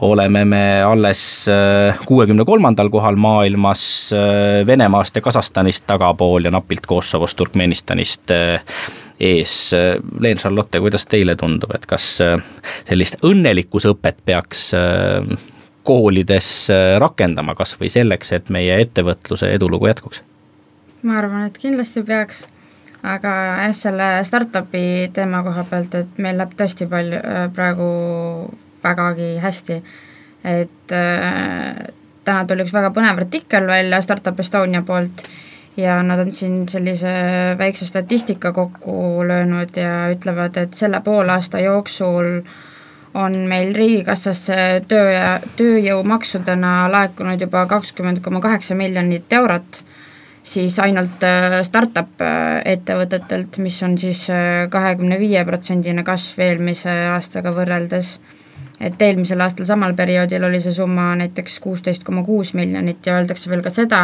oleme 0.01 0.45
me 0.45 0.83
alles 0.83 1.47
äh, 1.49 1.97
kuuekümne 2.05 2.45
kolmandal 2.45 2.89
kohal 2.89 3.15
maailmas 3.15 4.11
äh, 4.13 4.65
Venemaast 4.67 5.15
ja 5.15 5.21
Kasahstanist 5.21 5.85
tagapool 5.87 6.45
ja 6.45 6.51
napilt 6.51 6.85
Kosovost, 6.85 7.37
Turkmenistanist 7.37 8.31
äh, 8.31 8.63
ees. 9.19 9.71
Leen 10.19 10.37
Charlotte, 10.37 10.79
kuidas 10.79 11.05
teile 11.05 11.35
tundub, 11.35 11.71
et 11.73 11.85
kas 11.89 12.19
sellist 12.85 13.23
õnnelikkusõpet 13.25 14.19
peaks 14.25 14.67
koolides 15.83 16.49
rakendama 17.01 17.55
kas 17.57 17.73
või 17.79 17.89
selleks, 17.89 18.31
et 18.37 18.51
meie 18.53 18.77
ettevõtluse 18.83 19.49
edulugu 19.55 19.89
jätkuks? 19.89 20.21
ma 21.01 21.17
arvan, 21.17 21.47
et 21.47 21.57
kindlasti 21.57 22.03
peaks, 22.05 22.45
aga 23.07 23.33
jah, 23.63 23.75
selle 23.75 24.07
startup'i 24.27 25.09
teema 25.13 25.43
koha 25.45 25.63
pealt, 25.69 25.95
et 25.95 26.21
meil 26.21 26.37
läheb 26.39 26.55
tõesti 26.59 26.87
palju 26.91 27.21
praegu 27.55 27.89
vägagi 28.83 29.37
hästi. 29.43 29.81
et 30.43 30.93
äh, 30.93 31.87
täna 32.23 32.45
tuli 32.47 32.63
üks 32.63 32.73
väga 32.75 32.91
põnev 32.95 33.19
artikkel 33.23 33.67
välja 33.67 34.01
Startup 34.05 34.39
Estonia 34.39 34.83
poolt 34.85 35.23
ja 35.77 35.97
nad 36.03 36.19
on 36.19 36.31
siin 36.31 36.67
sellise 36.69 37.11
väikse 37.57 37.85
statistika 37.85 38.51
kokku 38.53 39.23
löönud 39.27 39.75
ja 39.77 40.09
ütlevad, 40.13 40.57
et 40.57 40.73
selle 40.73 41.01
poolaasta 41.05 41.59
jooksul 41.59 42.41
on 43.17 43.35
meil 43.49 43.73
Riigikassasse 43.75 44.57
töö 44.87 45.11
ja 45.11 45.39
tööjõumaksudena 45.57 46.73
laekunud 46.91 47.41
juba 47.41 47.65
kakskümmend 47.69 48.21
koma 48.25 48.41
kaheksa 48.43 48.75
miljonit 48.75 49.33
eurot, 49.33 49.83
siis 50.47 50.79
ainult 50.79 51.23
äh, 51.27 51.59
startup 51.67 52.21
äh, 52.23 52.61
ettevõtetelt, 52.65 53.59
mis 53.63 53.81
on 53.83 53.97
siis 53.99 54.27
äh, 54.31 54.65
kahekümne 54.71 55.19
viie 55.19 55.43
protsendine 55.45 56.05
kasv 56.07 56.39
eelmise 56.45 56.93
aastaga 57.17 57.51
võrreldes. 57.55 58.17
Et 58.79 59.01
eelmisel 59.01 59.41
aastal 59.41 59.65
samal 59.65 59.95
perioodil 59.97 60.43
oli 60.45 60.59
see 60.61 60.75
summa 60.75 61.09
näiteks 61.17 61.55
kuusteist 61.63 62.03
koma 62.05 62.21
kuus 62.23 62.53
miljonit 62.53 63.05
ja 63.05 63.15
öeldakse 63.17 63.49
veel 63.49 63.63
ka 63.65 63.71
seda, 63.73 64.01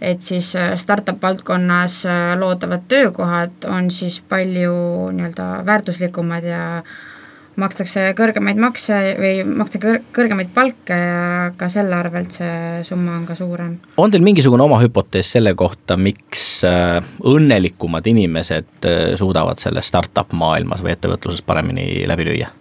et 0.00 0.20
siis 0.22 0.52
äh, 0.60 0.74
startup 0.78 1.22
valdkonnas 1.22 2.02
äh, 2.06 2.34
loodavad 2.38 2.84
töökohad 2.88 3.64
on 3.68 3.90
siis 3.90 4.20
palju 4.28 4.74
nii-öelda 5.16 5.48
väärtuslikumad 5.66 6.44
ja 6.44 6.64
makstakse 7.60 8.10
kõrgemaid 8.18 8.60
makse 8.62 8.98
või 9.18 9.42
makstakse 9.44 9.82
kõr-, 9.82 10.04
kõrgemaid 10.16 10.52
palke 10.54 10.96
ja 10.96 11.50
ka 11.58 11.68
selle 11.72 11.96
arvelt 11.98 12.38
see 12.38 12.84
summa 12.86 13.16
on 13.18 13.26
ka 13.28 13.34
suurem. 13.38 13.74
on 13.96 14.10
teil 14.10 14.24
mingisugune 14.24 14.62
oma 14.64 14.80
hüpotees 14.82 15.32
selle 15.34 15.54
kohta, 15.58 15.96
miks 15.96 16.62
äh, 16.68 17.00
õnnelikumad 17.26 18.06
inimesed 18.06 18.88
suudavad 19.18 19.62
selles 19.62 19.90
startup 19.90 20.32
maailmas 20.32 20.84
või 20.84 20.94
ettevõtluses 20.94 21.42
paremini 21.46 22.06
läbi 22.08 22.30
lüüa? 22.30 22.54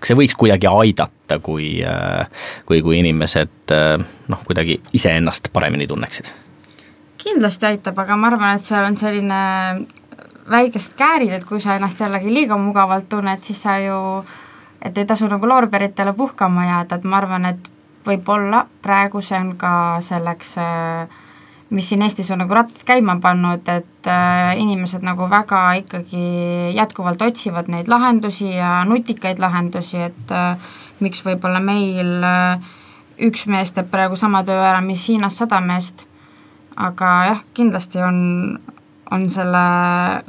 kas 0.00 0.12
see 0.12 0.18
võiks 0.18 0.36
kuidagi 0.38 0.68
aidata, 0.70 1.38
kui, 1.42 1.80
äh, 1.84 2.26
kui, 2.68 2.82
kui 2.84 3.00
inimesed 3.00 3.74
äh, 3.74 3.94
noh, 4.28 4.42
kuidagi 4.46 4.80
iseennast 4.96 5.50
paremini 5.52 5.88
tunneksid? 5.90 6.30
kindlasti 7.26 7.66
aitab, 7.66 7.96
aga 7.98 8.16
ma 8.16 8.28
arvan, 8.30 8.54
et 8.54 8.62
seal 8.62 8.84
on 8.86 8.96
selline 9.00 9.38
väikest 10.50 10.96
käärid, 10.98 11.32
et 11.32 11.44
kui 11.44 11.60
sa 11.60 11.76
ennast 11.76 12.00
jällegi 12.00 12.32
liiga 12.32 12.56
mugavalt 12.60 13.08
tunned, 13.08 13.42
siis 13.42 13.62
sa 13.62 13.78
ju, 13.82 13.98
et 14.82 14.98
ei 14.98 15.06
tasu 15.06 15.28
nagu 15.30 15.48
loorberitele 15.48 16.12
puhkama 16.16 16.66
jääda, 16.66 16.98
et 16.98 17.04
ma 17.04 17.20
arvan, 17.20 17.46
et 17.50 17.70
võib-olla 18.06 18.66
praegu 18.82 19.20
see 19.24 19.38
on 19.38 19.54
ka 19.58 19.72
selleks 20.04 20.56
äh, 20.62 21.16
mis 21.70 21.88
siin 21.88 22.04
Eestis 22.06 22.30
on 22.30 22.44
nagu 22.44 22.54
rattad 22.54 22.84
käima 22.86 23.18
pannud, 23.22 23.66
et 23.68 24.10
äh, 24.10 24.54
inimesed 24.62 25.02
nagu 25.06 25.26
väga 25.30 25.62
ikkagi 25.82 26.26
jätkuvalt 26.76 27.22
otsivad 27.26 27.70
neid 27.72 27.90
lahendusi 27.90 28.52
ja 28.54 28.84
nutikaid 28.86 29.42
lahendusi, 29.42 30.04
et 30.10 30.34
äh, 30.34 30.74
miks 31.00 31.24
võib-olla 31.26 31.60
meil 31.60 32.24
üks 33.26 33.46
mees 33.50 33.72
teeb 33.72 33.88
praegu 33.90 34.16
sama 34.16 34.42
töö 34.44 34.60
ära, 34.60 34.80
mis 34.84 35.08
Hiinas 35.08 35.38
sada 35.40 35.60
meest, 35.64 36.06
aga 36.76 37.12
jah, 37.30 37.42
kindlasti 37.56 38.00
on, 38.04 38.18
on 39.14 39.28
selle 39.30 39.62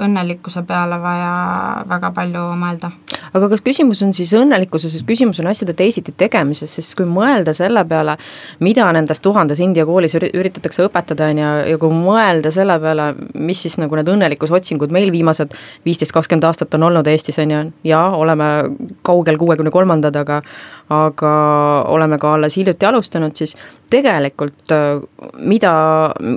õnnelikkuse 0.03 0.61
peale 0.67 0.99
vaja 1.01 1.31
väga 1.89 2.11
palju 2.15 2.43
mõelda. 2.59 2.91
Aga 3.35 3.49
kas 3.51 3.63
küsimus 3.65 4.01
on 4.05 4.13
siis 4.15 4.31
õnnelikkuses, 4.37 4.95
küsimus 5.07 5.41
on 5.41 5.49
asjade 5.51 5.73
teisiti 5.77 6.13
tegemises, 6.17 6.75
sest 6.77 6.95
kui 6.97 7.07
mõelda 7.09 7.53
selle 7.57 7.83
peale, 7.89 8.17
mida 8.63 8.85
nendes 8.95 9.21
tuhandes 9.23 9.59
India 9.63 9.85
koolis 9.87 10.15
üritatakse 10.17 10.85
õpetada, 10.85 11.31
on 11.33 11.41
ju, 11.41 11.51
ja 11.73 11.81
kui 11.81 11.93
mõelda 11.93 12.51
selle 12.53 12.77
peale, 12.83 13.09
mis 13.33 13.65
siis 13.65 13.79
nagu 13.81 13.97
need 13.97 14.11
õnnelikkusotsingud 14.13 14.93
meil 14.93 15.11
viimased 15.15 15.57
viisteist, 15.85 16.13
kakskümmend 16.15 16.47
aastat 16.47 16.77
on 16.77 16.87
olnud 16.89 17.09
Eestis, 17.09 17.39
on 17.43 17.53
ju, 17.53 17.63
ja 17.87 18.03
oleme 18.17 18.51
kaugel 19.07 19.41
kuuekümne 19.41 19.73
kolmandad, 19.73 20.15
aga 20.21 20.41
aga 20.89 21.33
oleme 21.87 22.17
ka 22.17 22.33
alles 22.33 22.57
hiljuti 22.57 22.85
alustanud, 22.85 23.35
siis 23.35 23.57
tegelikult 23.89 24.71
mida, 25.39 25.73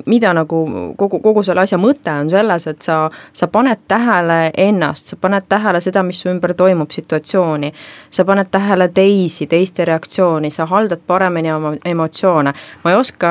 mida 0.06 0.32
nagu 0.34 0.60
kogu, 0.98 1.18
kogu 1.22 1.42
selle 1.46 1.64
asja 1.64 1.78
mõte 1.78 2.12
on 2.12 2.30
selles, 2.30 2.66
et 2.70 2.82
sa, 2.82 3.02
sa 3.32 3.48
paned 3.50 3.82
tähele 3.90 4.52
ennast, 4.58 5.12
sa 5.12 5.18
paned 5.20 5.46
tähele 5.50 5.80
seda, 5.82 6.02
mis 6.06 6.22
su 6.22 6.30
ümber 6.30 6.54
toimub, 6.54 6.80
toimub 6.80 6.90
situatsiooni. 6.90 7.72
sa 8.10 8.24
paned 8.24 8.46
tähele 8.50 8.88
teisi, 8.88 9.46
teiste 9.46 9.84
reaktsiooni, 9.84 10.50
sa 10.50 10.66
haldad 10.66 11.00
paremini 11.06 11.52
oma 11.52 11.74
emotsioone. 11.84 12.52
ma 12.84 12.90
ei 12.90 12.96
oska, 12.96 13.30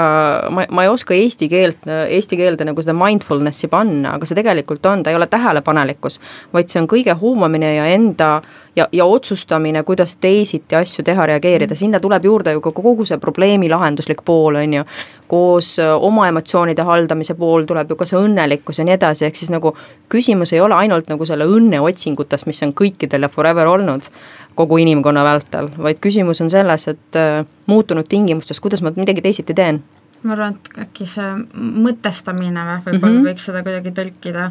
ma, 0.49 0.65
ma 0.71 0.83
ei 0.83 0.89
oska 0.89 1.13
eesti 1.13 1.49
keelt, 1.49 1.77
eesti 2.09 2.37
keelde 2.37 2.65
nagu 2.65 2.81
seda 2.81 2.93
mindfulness'i 2.93 3.67
panna, 3.67 4.15
aga 4.15 4.25
see 4.25 4.35
tegelikult 4.35 4.85
on, 4.85 5.03
ta 5.03 5.09
ei 5.09 5.15
ole 5.15 5.27
tähelepanelikkus, 5.27 6.19
vaid 6.53 6.69
see 6.69 6.81
on 6.81 6.87
kõige 6.87 7.13
huumamine 7.13 7.75
ja 7.75 7.85
enda 7.85 8.41
ja, 8.75 8.87
ja 8.91 9.05
otsustamine, 9.05 9.83
kuidas 9.83 10.15
teisiti 10.15 10.75
asju 10.75 11.03
teha, 11.03 11.25
reageerida, 11.25 11.75
sinna 11.75 11.99
tuleb 11.99 12.25
juurde 12.25 12.53
ju 12.53 12.61
ka 12.61 12.71
kogu 12.75 13.05
see 13.05 13.17
probleemi 13.17 13.69
lahenduslik 13.69 14.23
pool, 14.25 14.55
on 14.55 14.73
ju. 14.73 14.83
koos 15.29 15.75
oma 15.79 16.27
emotsioonide 16.27 16.81
haldamise 16.83 17.35
pool 17.37 17.67
tuleb 17.69 17.89
ju 17.89 17.95
ka 17.95 18.05
see 18.09 18.17
õnnelikkus 18.17 18.79
ja 18.79 18.85
nii 18.87 18.95
edasi, 18.97 19.25
ehk 19.27 19.37
siis 19.37 19.51
nagu 19.53 19.75
küsimus 20.09 20.53
ei 20.53 20.61
ole 20.61 20.75
ainult 20.75 21.09
nagu 21.09 21.25
selle 21.25 21.45
õnneotsingutes, 21.45 22.47
mis 22.49 22.63
on 22.65 22.73
kõikidel 22.73 23.27
ja 23.27 23.29
forever 23.29 23.69
olnud 23.69 24.09
kogu 24.55 24.79
inimkonna 24.81 25.23
vältel, 25.23 25.69
vaid 25.77 26.01
küsimus 26.01 26.41
on 26.41 26.49
selles, 26.49 26.87
et 26.87 27.21
muutunud 27.69 28.09
tingimustes, 28.09 28.59
kuidas 28.59 28.81
ma 28.81 28.91
midagi 28.95 29.21
teisiti 29.21 29.53
teen 29.53 29.83
ma 30.23 30.35
arvan, 30.35 30.57
et 30.57 30.81
äkki 30.83 31.07
see 31.07 31.27
mõtestamine 31.55 32.65
või 32.67 32.79
võib-olla 32.85 33.13
mm 33.13 33.19
-hmm. 33.19 33.27
võiks 33.29 33.45
seda 33.47 33.63
kuidagi 33.63 33.93
tõlkida, 33.95 34.49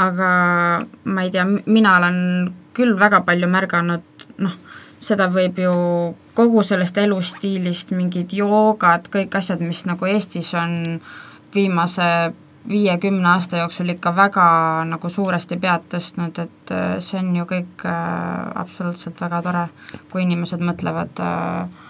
aga 0.00 0.30
ma 1.04 1.24
ei 1.26 1.30
tea, 1.34 1.44
mina 1.66 1.96
olen 1.98 2.16
küll 2.76 2.98
väga 2.98 3.22
palju 3.26 3.48
märganud, 3.50 4.26
noh, 4.38 4.54
seda 5.00 5.30
võib 5.32 5.58
ju 5.58 5.72
kogu 6.36 6.62
sellest 6.66 6.98
elustiilist, 7.00 7.90
mingid 7.96 8.32
joogad, 8.36 9.08
kõik 9.12 9.34
asjad, 9.40 9.62
mis 9.64 9.82
nagu 9.88 10.06
Eestis 10.08 10.52
on 10.58 11.00
viimase 11.54 12.06
viiekümne 12.68 13.28
aasta 13.28 13.56
jooksul 13.56 13.88
ikka 13.88 14.12
väga 14.16 14.46
nagu 14.88 15.08
suuresti 15.08 15.56
pead 15.60 15.86
tõstnud, 15.94 16.38
et 16.42 16.72
äh, 16.76 16.96
see 17.00 17.20
on 17.20 17.30
ju 17.36 17.46
kõik 17.48 17.86
äh, 17.88 18.50
absoluutselt 18.60 19.20
väga 19.20 19.40
tore, 19.46 19.64
kui 20.12 20.26
inimesed 20.26 20.60
mõtlevad 20.64 21.22
äh, 21.24 21.88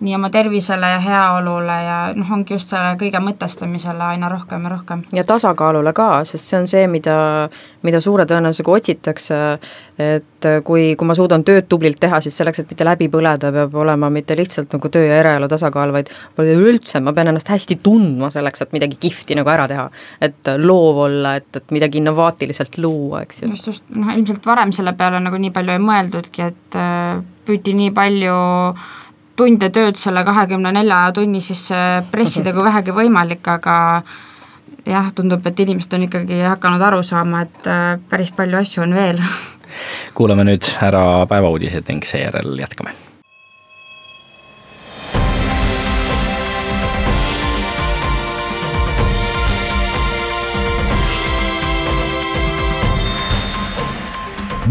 nii 0.00 0.14
oma 0.14 0.30
tervisele 0.30 0.88
ja 0.90 0.98
heaolule 0.98 1.76
ja 1.84 1.98
noh, 2.16 2.30
ongi 2.34 2.54
just 2.54 2.72
selle 2.72 2.96
kõige 2.98 3.20
mõtestamisele 3.22 4.02
aina 4.08 4.28
rohkem 4.28 4.64
ja 4.66 4.72
rohkem. 4.72 5.04
ja 5.14 5.24
tasakaalule 5.24 5.92
ka, 5.94 6.08
sest 6.26 6.50
see 6.50 6.58
on 6.58 6.66
see, 6.68 6.86
mida, 6.90 7.16
mida 7.86 8.00
suure 8.02 8.26
tõenäosusega 8.26 8.74
otsitakse, 8.74 9.38
et 10.02 10.48
kui, 10.66 10.88
kui 10.98 11.06
ma 11.06 11.14
suudan 11.14 11.44
tööd 11.46 11.68
tublilt 11.70 12.00
teha, 12.02 12.18
siis 12.24 12.34
selleks, 12.40 12.64
et 12.64 12.72
mitte 12.74 12.86
läbi 12.86 13.08
põleda, 13.12 13.52
peab 13.54 13.76
olema 13.84 14.10
mitte 14.10 14.36
lihtsalt 14.38 14.74
nagu 14.74 14.90
töö 14.92 15.04
ja 15.06 15.20
eraelu 15.22 15.48
tasakaal, 15.52 15.94
vaid 15.94 16.10
üleüldse 16.42 16.98
ma 17.04 17.14
pean 17.14 17.30
ennast 17.30 17.52
hästi 17.54 17.78
tundma 17.84 18.32
selleks, 18.34 18.66
et 18.66 18.74
midagi 18.74 18.98
kihvti 19.06 19.38
nagu 19.38 19.52
ära 19.54 19.68
teha. 19.70 19.86
et 20.20 20.50
loov 20.58 21.04
olla, 21.06 21.36
et, 21.38 21.48
et 21.56 21.70
midagi 21.70 22.02
innovaatiliselt 22.02 22.80
luua, 22.82 23.22
eks 23.22 23.42
ju. 23.42 23.52
just, 23.54 23.70
just, 23.70 23.86
noh 23.94 24.10
ilmselt 24.14 24.46
varem 24.46 24.74
selle 24.74 24.96
peale 24.98 25.22
nagu 25.22 25.38
nii 25.38 25.54
palju 25.54 25.78
ei 25.78 25.86
mõeldudki, 25.86 26.50
et 26.50 26.78
äh, 26.80 27.22
püüti 27.46 27.76
nii 27.76 27.94
palju 27.94 28.34
äh, 28.34 28.92
tunde 29.36 29.70
tööd 29.74 29.98
selle 29.98 30.24
kahekümne 30.24 30.72
nelja 30.72 31.00
tunni 31.14 31.40
sisse 31.42 31.78
pressida, 32.10 32.52
kui 32.54 32.64
vähegi 32.64 32.94
võimalik, 32.94 33.42
aga 33.50 33.76
jah, 34.86 35.10
tundub, 35.14 35.46
et 35.46 35.64
inimesed 35.64 35.96
on 35.96 36.06
ikkagi 36.06 36.42
hakanud 36.44 36.82
aru 36.90 37.02
saama, 37.02 37.42
et 37.48 37.66
äh, 37.70 37.96
päris 38.10 38.30
palju 38.36 38.60
asju 38.60 38.86
on 38.86 38.94
veel 38.94 39.22
kuulame 40.14 40.44
nüüd 40.46 40.68
ära 40.84 41.24
päevauudised 41.30 41.88
ning 41.90 42.06
seejärel 42.06 42.58
jätkame 42.60 42.94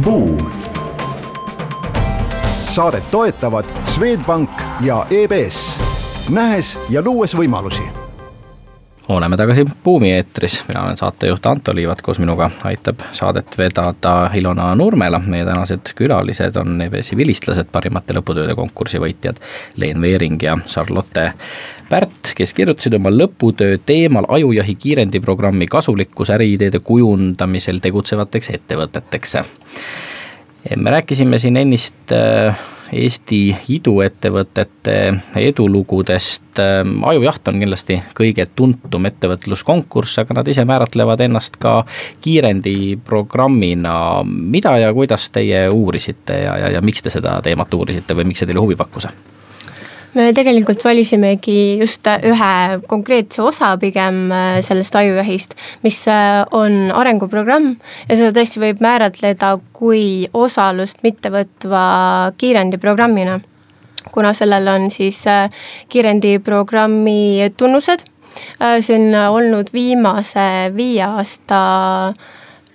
Buum. 0.04 0.62
Saadet 2.73 3.12
toetavad 3.12 3.65
Swedbank 3.86 4.49
ja 4.81 5.05
EBS, 5.09 5.79
nähes 6.29 6.79
ja 6.89 7.03
luues 7.05 7.36
võimalusi 7.38 7.83
oleme 9.09 9.38
tagasi 9.38 9.65
Buumi 9.83 10.09
eetris, 10.12 10.63
mina 10.67 10.81
olen 10.83 10.97
saatejuht 10.97 11.45
Anto 11.45 11.75
Liivat, 11.75 12.01
koos 12.01 12.17
minuga 12.19 12.47
aitab 12.63 13.03
saadet 13.13 13.57
vedada 13.57 14.31
Ilona 14.33 14.71
Nurmela. 14.75 15.19
meie 15.19 15.45
tänased 15.45 15.91
külalised 15.95 16.55
on 16.55 16.81
EBS-i 16.81 17.17
vilistlased, 17.17 17.69
parimate 17.71 18.15
lõputööde 18.17 18.55
konkursi 18.55 18.97
võitjad 19.03 19.38
Leen 19.75 20.01
Veering 20.01 20.41
ja 20.43 20.55
Charlotte 20.67 21.33
Pärt, 21.89 22.31
kes 22.36 22.53
kirjutasid 22.53 22.95
oma 22.97 23.12
lõputöö 23.13 23.77
teemal 23.86 24.25
ajujahi 24.29 24.75
kiirendiprogrammi 24.75 25.67
kasulikkus 25.67 26.33
äriideede 26.33 26.79
kujundamisel 26.79 27.83
tegutsevateks 27.86 28.49
ettevõteteks. 28.49 29.38
Me 30.76 30.91
rääkisime 30.91 31.39
siin 31.39 31.58
ennist 31.58 32.12
äh, 32.12 32.60
Eesti 32.93 33.56
iduettevõtete 33.69 35.13
edulugudest. 35.36 36.60
ajujaht 37.06 37.47
on 37.47 37.60
kindlasti 37.60 37.97
kõige 38.13 38.45
tuntum 38.56 39.08
ettevõtluskonkurss, 39.10 40.19
aga 40.21 40.38
nad 40.38 40.47
ise 40.47 40.65
määratlevad 40.65 41.23
ennast 41.26 41.58
ka 41.58 41.86
kiirendiprogrammina. 42.21 44.23
mida 44.26 44.78
ja 44.78 44.93
kuidas 44.93 45.30
teie 45.30 45.69
uurisite 45.69 46.34
ja, 46.34 46.58
ja, 46.58 46.69
ja 46.69 46.82
miks 46.82 47.02
te 47.02 47.10
seda 47.10 47.39
teemat 47.41 47.73
uurisite 47.73 48.13
või 48.13 48.30
miks 48.30 48.43
see 48.43 48.52
teile 48.52 48.62
huvi 48.62 48.76
pakkus? 48.76 49.08
Me 50.13 50.30
tegelikult 50.36 50.84
valisimegi 50.86 51.80
just 51.80 52.08
ühe 52.08 52.52
konkreetse 52.89 53.41
osa 53.41 53.73
pigem 53.82 54.28
äh, 54.32 54.60
sellest 54.65 54.95
ajujahist, 54.95 55.56
mis 55.86 56.04
äh, 56.12 56.43
on 56.54 56.91
arenguprogramm 56.93 57.73
ja 58.10 58.17
seda 58.19 58.34
tõesti 58.36 58.62
võib 58.62 58.84
määratleda 58.84 59.56
kui 59.73 60.28
osalust 60.34 61.02
mittevõtva 61.06 61.84
kiirendiprogrammina. 62.38 63.39
kuna 64.13 64.34
sellel 64.34 64.67
on 64.67 64.89
siis 64.91 65.26
äh, 65.28 65.49
kiirendiprogrammi 65.89 67.54
tunnused, 67.58 68.04
see 68.82 68.95
on 68.97 69.13
olnud 69.15 69.69
viimase 69.73 70.73
viie 70.76 71.04
aasta 71.06 71.60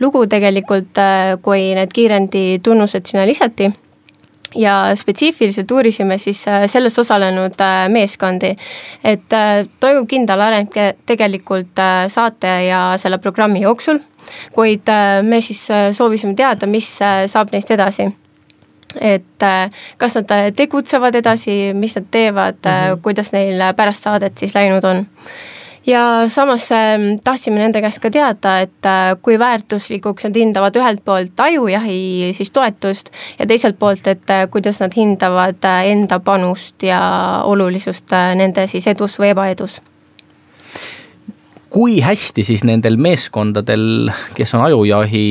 lugu 0.00 0.26
tegelikult, 0.30 0.98
kui 1.42 1.74
need 1.74 1.92
kiirendi 1.92 2.60
tunnused 2.62 3.06
sinna 3.10 3.26
lisati 3.26 3.66
ja 4.54 4.96
spetsiifiliselt 4.96 5.70
uurisime 5.70 6.18
siis 6.18 6.48
äh, 6.48 6.66
selles 6.66 6.98
osalenud 6.98 7.60
äh, 7.60 7.88
meeskondi, 7.88 8.54
et 9.04 9.32
äh, 9.32 9.66
toimub 9.80 10.08
kindel 10.08 10.40
areng 10.40 10.70
tegelikult 11.06 11.80
saate 12.08 12.54
ja 12.68 12.82
selle 12.96 13.18
programmi 13.18 13.60
jooksul, 13.60 14.00
kuid 14.54 14.88
me 15.22 15.40
siis 15.40 15.66
soovisime 15.96 16.34
teada, 16.34 16.66
mis 16.66 16.88
saab 17.26 17.52
neist 17.52 17.70
edasi. 17.70 18.08
Et 19.04 19.44
kas 20.00 20.16
nad 20.16 20.32
tegutsevad 20.56 21.14
edasi, 21.14 21.74
mis 21.74 21.96
nad 21.96 22.06
teevad 22.10 22.58
mm, 22.64 22.70
-hmm. 22.70 23.00
kuidas 23.02 23.32
neil 23.32 23.62
pärast 23.76 24.02
saadet 24.02 24.38
siis 24.38 24.54
läinud 24.54 24.84
on 24.84 25.06
ja 25.88 26.28
samas 26.28 26.72
ähm, 26.72 27.16
tahtsime 27.24 27.62
nende 27.62 27.80
käest 27.80 28.02
ka 28.02 28.10
teada, 28.12 28.58
et 28.64 28.86
äh, 28.86 29.14
kui 29.22 29.38
väärtuslikuks 29.40 30.28
nad 30.28 30.36
hindavad 30.36 30.76
ühelt 30.76 31.04
poolt 31.04 31.40
ajujahi 31.40 32.32
siis 32.36 32.52
toetust 32.52 33.08
ja 33.38 33.46
teiselt 33.48 33.78
poolt, 33.80 34.06
et 34.06 34.30
äh, 34.30 34.44
kuidas 34.52 34.82
nad 34.84 34.94
hindavad 34.96 35.64
äh, 35.64 35.86
enda 35.94 36.20
panust 36.20 36.84
ja 36.84 37.00
olulisust 37.44 38.12
nende 38.36 38.66
siis 38.68 38.86
edus 38.90 39.16
või 39.20 39.32
ebaedus. 39.32 39.80
Kui 41.68 41.98
hästi 42.00 42.44
siis 42.44 42.64
nendel 42.64 42.96
meeskondadel, 42.96 44.12
kes 44.36 44.54
on 44.56 44.64
ajujahi 44.68 45.24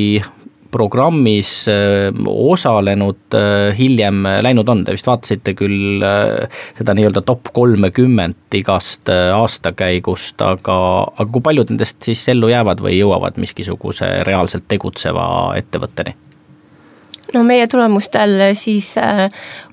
programmis 0.70 1.52
äh, 1.68 2.12
osalenud 2.28 3.36
äh, 3.36 3.72
hiljem 3.78 4.22
läinud 4.44 4.68
on, 4.68 4.84
te 4.84 4.94
vist 4.96 5.08
vaatasite 5.08 5.54
küll 5.58 6.04
äh, 6.04 6.62
seda 6.78 6.94
nii-öelda 6.96 7.24
top 7.26 7.52
kolmekümmet 7.56 8.58
igast 8.58 9.10
aastakäigust, 9.12 10.40
aga, 10.44 10.78
aga 11.16 11.28
kui 11.32 11.44
paljud 11.50 11.72
nendest 11.72 12.00
siis 12.04 12.24
ellu 12.32 12.52
jäävad 12.52 12.82
või 12.84 12.98
jõuavad 12.98 13.40
miskisuguse 13.40 14.10
reaalselt 14.28 14.68
tegutseva 14.68 15.28
ettevõtteni? 15.58 16.16
No 17.34 17.42
meie 17.44 17.66
tulemustel 17.66 18.40
siis 18.56 18.94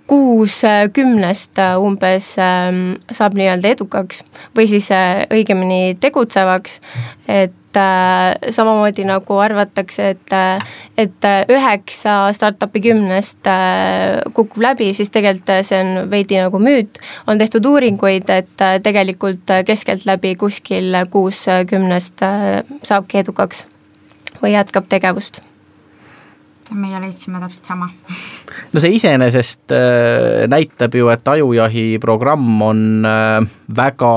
kuus 0.07 0.61
kümnest 0.93 1.59
umbes 1.81 2.35
ähm, 2.41 2.95
saab 3.11 3.37
nii-öelda 3.37 3.73
edukaks 3.73 4.21
või 4.57 4.67
siis 4.69 4.89
õigemini 5.33 5.97
tegutsevaks, 6.01 6.77
et 7.27 7.79
äh, 7.79 8.35
samamoodi 8.53 9.05
nagu 9.09 9.39
arvatakse, 9.41 10.11
et, 10.13 10.35
äh, 10.35 10.75
et 10.97 11.25
äh, 11.25 11.39
üheksa 11.49 12.17
startup'i 12.37 12.83
kümnest 12.85 13.49
kukub 14.33 14.61
läbi, 14.61 14.91
siis 14.93 15.09
tegelikult 15.13 15.65
see 15.65 15.81
on 15.81 16.11
veidi 16.11 16.37
nagu 16.41 16.61
müüt. 16.61 17.01
on 17.27 17.41
tehtud 17.41 17.65
uuringuid, 17.65 18.29
et 18.29 18.65
tegelikult 18.83 19.57
keskeltläbi 19.65 20.35
kuskil 20.35 20.93
kuus 21.09 21.45
kümnest 21.69 22.21
saabki 22.83 23.23
edukaks 23.25 23.65
või 24.41 24.53
jätkab 24.53 24.85
tegevust 24.89 25.41
meie 26.73 27.01
leidsime 27.03 27.41
täpselt 27.43 27.69
sama. 27.69 27.89
no 28.73 28.81
see 28.81 28.95
iseenesest 28.97 29.75
näitab 30.49 30.97
ju, 30.97 31.11
et 31.13 31.27
ajujahi 31.35 31.85
programm 32.03 32.61
on 32.65 32.81
väga 33.77 34.13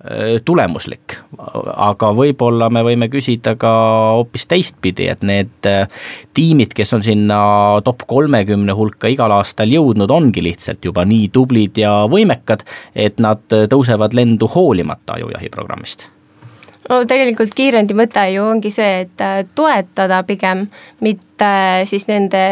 Äh, 0.00 0.38
tulemuslik, 0.48 1.12
aga 1.36 2.08
võib-olla 2.16 2.70
me 2.72 2.80
võime 2.80 3.10
küsida 3.12 3.52
ka 3.60 3.72
hoopis 4.16 4.46
teistpidi, 4.48 5.10
et 5.12 5.20
need 5.28 5.68
äh, 5.68 5.90
tiimid, 6.32 6.72
kes 6.72 6.94
on 6.96 7.04
sinna 7.04 7.40
top 7.84 8.06
kolmekümne 8.08 8.72
hulka 8.78 9.10
igal 9.12 9.34
aastal 9.36 9.68
jõudnud, 9.68 10.08
ongi 10.08 10.40
lihtsalt 10.46 10.88
juba 10.88 11.04
nii 11.04 11.28
tublid 11.34 11.82
ja 11.82 12.06
võimekad, 12.08 12.64
et 12.96 13.20
nad 13.20 13.44
tõusevad 13.44 14.16
lendu 14.16 14.48
hoolimata 14.48 15.18
ajujahiprogrammist 15.20 16.08
no 16.88 17.02
tegelikult 17.08 17.52
kiirendi 17.56 17.96
mõte 17.96 18.24
ju 18.34 18.46
ongi 18.46 18.72
see, 18.74 19.04
et 19.04 19.24
äh, 19.24 19.42
toetada 19.54 20.22
pigem, 20.28 20.66
mitte 21.04 21.50
siis 21.90 22.06
nende 22.08 22.42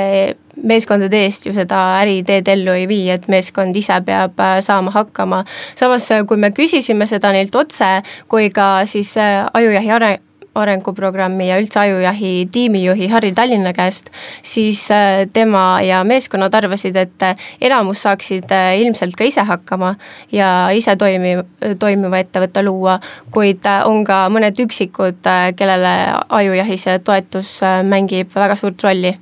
meeskondade 0.59 1.21
eest 1.25 1.47
ju 1.47 1.53
seda 1.55 1.81
äriideed 2.01 2.49
ellu 2.51 2.75
ei 2.75 2.87
vii, 2.91 3.09
et 3.15 3.29
meeskond 3.31 3.77
ise 3.79 4.01
peab 4.07 4.41
äh, 4.43 4.59
saama 4.65 4.93
hakkama. 4.95 5.45
samas, 5.79 6.11
äh, 6.13 6.25
kui 6.27 6.37
me 6.37 6.51
küsisime 6.51 7.07
seda 7.07 7.33
neilt 7.33 7.55
otse, 7.55 7.99
kui 8.29 8.51
ka 8.51 8.87
siis 8.87 9.17
äh, 9.17 9.47
ajujahi 9.55 9.95
are-, 9.95 10.19
arenguprogrammi 10.63 11.49
ja 11.49 11.59
üldse 11.61 11.81
ajujahi 11.81 12.33
tiimijuhi 12.53 13.09
Harri 13.13 13.33
Tallinna 13.37 13.73
käest, 13.77 14.11
siis 14.43 14.87
tema 15.33 15.81
ja 15.85 16.03
meeskonnad 16.05 16.55
arvasid, 16.55 16.97
et 16.97 17.27
enamus 17.61 18.03
saaksid 18.07 18.53
ilmselt 18.81 19.17
ka 19.19 19.29
ise 19.29 19.45
hakkama 19.49 19.95
ja 20.33 20.69
ise 20.75 20.97
toimi-, 20.99 21.45
toimiva 21.79 22.23
ettevõtte 22.23 22.65
luua, 22.67 22.99
kuid 23.35 23.67
on 23.85 24.05
ka 24.09 24.27
mõned 24.33 24.59
üksikud, 24.67 25.23
kellele 25.57 25.95
ajujahi 26.41 26.79
see 26.81 26.99
toetus 27.05 27.59
mängib 27.89 28.35
väga 28.35 28.59
suurt 28.59 28.83
rolli 28.85 29.15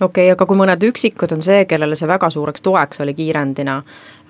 okei 0.00 0.28
okay,, 0.28 0.32
aga 0.34 0.46
kui 0.46 0.58
mõned 0.58 0.86
üksikud 0.90 1.32
on 1.36 1.42
see, 1.44 1.64
kellele 1.70 1.96
see 1.98 2.08
väga 2.08 2.30
suureks 2.30 2.64
toeks 2.64 3.02
oli 3.04 3.14
kiirendina, 3.18 3.76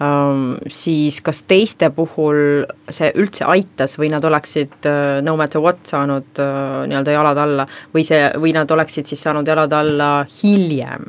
ähm, 0.02 0.42
siis 0.72 1.20
kas 1.24 1.42
teiste 1.48 1.90
puhul 1.94 2.64
see 2.90 3.12
üldse 3.20 3.46
aitas 3.48 3.98
või 4.00 4.10
nad 4.14 4.24
oleksid 4.24 4.88
äh, 4.88 5.20
no 5.24 5.36
matter 5.40 5.62
what 5.64 5.84
saanud 5.88 6.42
äh, 6.42 6.84
nii-öelda 6.90 7.16
jalad 7.16 7.42
alla 7.44 7.68
või 7.94 8.04
see, 8.08 8.20
või 8.40 8.54
nad 8.56 8.70
oleksid 8.70 9.08
siis 9.08 9.22
saanud 9.26 9.48
jalad 9.48 9.72
alla 9.76 10.12
hiljem? 10.42 11.08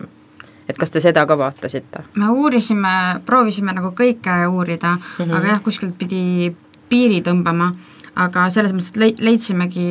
et 0.69 0.77
kas 0.77 0.91
te 0.93 1.01
seda 1.01 1.25
ka 1.25 1.37
vaatasite? 1.37 2.03
me 2.21 2.29
uurisime, 2.29 3.21
proovisime 3.25 3.73
nagu 3.73 3.93
kõike 3.97 4.41
uurida 4.47 4.95
mm, 4.95 5.23
-hmm. 5.23 5.37
aga 5.37 5.55
jah, 5.55 5.63
kuskilt 5.63 5.97
pidi 5.97 6.51
piiri 6.89 7.21
tõmbama 7.25 7.71
aga 8.19 8.47
selles 8.53 8.73
mõttes, 8.75 8.91
et 8.95 9.21
leidsimegi 9.23 9.85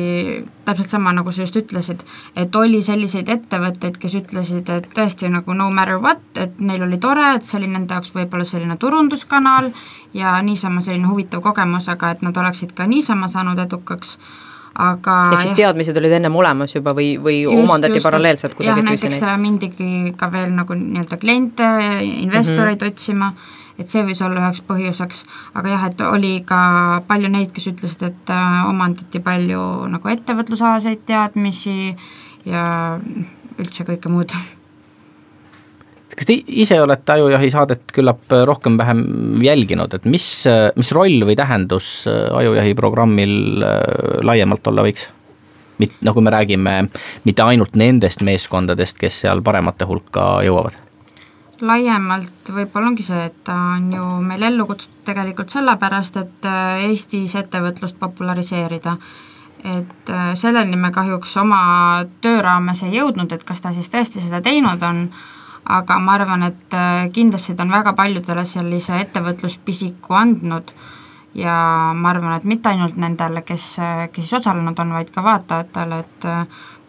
täpselt 0.67 0.91
sama, 0.91 1.13
nagu 1.15 1.31
sa 1.33 1.43
just 1.45 1.57
ütlesid, 1.57 2.03
et 2.37 2.55
oli 2.55 2.81
selliseid 2.85 3.29
ettevõtteid, 3.33 3.97
kes 4.01 4.17
ütlesid, 4.21 4.69
et 4.73 4.89
tõesti 4.95 5.31
nagu 5.33 5.55
no 5.57 5.69
matter 5.73 5.97
what, 6.01 6.21
et 6.37 6.59
neil 6.61 6.83
oli 6.85 6.99
tore, 7.01 7.33
et 7.35 7.47
see 7.47 7.57
oli 7.59 7.71
nende 7.71 7.97
jaoks 7.97 8.13
võib-olla 8.15 8.45
selline 8.45 8.77
turunduskanal 8.81 9.71
ja 10.13 10.37
niisama 10.45 10.83
selline 10.85 11.09
huvitav 11.09 11.41
kogemus, 11.45 11.89
aga 11.89 12.13
et 12.15 12.21
nad 12.25 12.37
oleksid 12.37 12.75
ka 12.77 12.87
niisama 12.89 13.31
saanud 13.31 13.59
edukaks 13.65 14.17
aga 14.79 15.15
ehk 15.33 15.43
siis 15.43 15.57
teadmised 15.57 15.97
olid 15.97 16.13
ennem 16.19 16.35
olemas 16.39 16.75
juba 16.75 16.93
või, 16.95 17.13
või 17.19 17.41
just, 17.41 17.57
omandati 17.57 17.97
just, 17.97 18.05
paralleelselt 18.05 18.53
kuidagi? 18.55 18.83
jah, 18.83 18.85
näiteks 18.85 19.23
mindigi 19.41 20.13
ka 20.17 20.29
veel 20.31 20.53
nagu 20.55 20.77
nii-öelda 20.77 21.17
kliente, 21.19 21.69
investoreid 22.05 22.77
mm 22.77 22.85
-hmm. 22.85 22.93
otsima 22.93 23.33
et 23.79 23.89
see 23.89 24.03
võis 24.05 24.21
olla 24.25 24.43
üheks 24.43 24.61
põhjuseks, 24.67 25.23
aga 25.57 25.73
jah, 25.73 25.87
et 25.89 26.05
oli 26.05 26.33
ka 26.47 26.61
palju 27.07 27.31
neid, 27.31 27.51
kes 27.55 27.69
ütlesid, 27.71 28.05
et 28.11 28.31
äh, 28.35 28.61
omandati 28.69 29.21
palju 29.23 29.65
nagu 29.93 30.13
ettevõtlusalaseid 30.13 31.05
teadmisi 31.07 31.93
ja 32.49 32.63
üldse 33.59 33.85
kõike 33.87 34.11
muud. 34.11 34.33
Kas 36.09 36.27
te 36.27 36.35
ise 36.35 36.75
olete 36.83 37.13
Ajujahi 37.15 37.51
saadet 37.53 37.93
küllap 37.95 38.25
rohkem-vähem 38.49 39.39
jälginud, 39.45 39.93
et 39.95 40.07
mis, 40.09 40.25
mis 40.75 40.91
roll 40.95 41.23
või 41.27 41.37
tähendus 41.39 42.01
Ajujahi 42.09 42.75
programmil 42.75 43.63
laiemalt 44.27 44.67
olla 44.71 44.83
võiks? 44.89 45.07
mit-, 45.79 45.95
no 46.03 46.11
kui 46.11 46.25
me 46.25 46.33
räägime 46.35 46.75
mitte 47.23 47.45
ainult 47.45 47.77
nendest 47.79 48.19
meeskondadest, 48.27 48.99
kes 48.99 49.21
seal 49.23 49.39
paremate 49.45 49.87
hulka 49.87 50.41
jõuavad 50.43 50.88
laiemalt 51.65 52.51
võib-olla 52.53 52.91
ongi 52.91 53.03
see, 53.05 53.23
et 53.29 53.41
ta 53.47 53.55
on 53.75 53.89
ju 53.93 54.05
meil 54.25 54.43
ellu 54.49 54.65
kutsutud 54.69 55.03
tegelikult 55.09 55.53
sellepärast, 55.53 56.19
et 56.21 56.47
äh, 56.47 56.85
Eestis 56.89 57.35
ettevõtlust 57.39 57.99
populariseerida. 57.99 58.97
et 59.63 60.09
äh, 60.09 60.29
selleni 60.39 60.77
me 60.79 60.91
kahjuks 60.91 61.37
oma 61.37 62.05
töö 62.21 62.41
raames 62.41 62.83
ei 62.83 62.95
jõudnud, 62.95 63.31
et 63.33 63.43
kas 63.43 63.61
ta 63.61 63.73
siis 63.75 63.89
tõesti 63.91 64.21
seda 64.23 64.39
teinud 64.41 64.83
on, 64.83 65.09
aga 65.65 65.99
ma 65.99 66.13
arvan, 66.13 66.43
et 66.43 66.73
äh, 66.73 67.09
kindlasti 67.11 67.55
ta 67.55 67.63
on 67.63 67.71
väga 67.71 67.93
paljudele 67.93 68.45
sellise 68.45 69.01
ettevõtluspisiku 69.01 70.15
andnud 70.15 70.71
ja 71.35 71.91
ma 71.93 72.09
arvan, 72.09 72.37
et 72.37 72.47
mitte 72.47 72.69
ainult 72.69 72.95
nendele, 72.95 73.41
kes, 73.41 73.75
kes 74.11 74.33
osalenud 74.33 74.79
on, 74.79 74.93
vaid 74.95 75.11
ka 75.11 75.23
vaatajatele, 75.23 75.99
et 75.99 76.29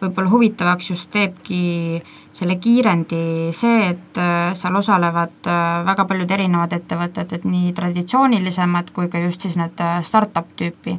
võib-olla 0.01 0.29
huvitavaks 0.31 0.89
just 0.89 1.11
teebki 1.13 2.01
selle 2.33 2.55
kiirendi 2.61 3.51
see, 3.55 3.91
et 3.91 4.19
äh, 4.19 4.51
seal 4.57 4.75
osalevad 4.79 5.49
äh, 5.49 5.81
väga 5.85 6.05
paljud 6.09 6.31
erinevad 6.31 6.73
ettevõtted, 6.73 7.35
et 7.35 7.45
nii 7.45 7.73
traditsioonilisemad 7.77 8.91
kui 8.95 9.11
ka 9.11 9.21
just 9.21 9.45
siis 9.45 9.57
need 9.59 9.83
äh, 9.83 9.99
startup 10.05 10.53
tüüpi, 10.57 10.97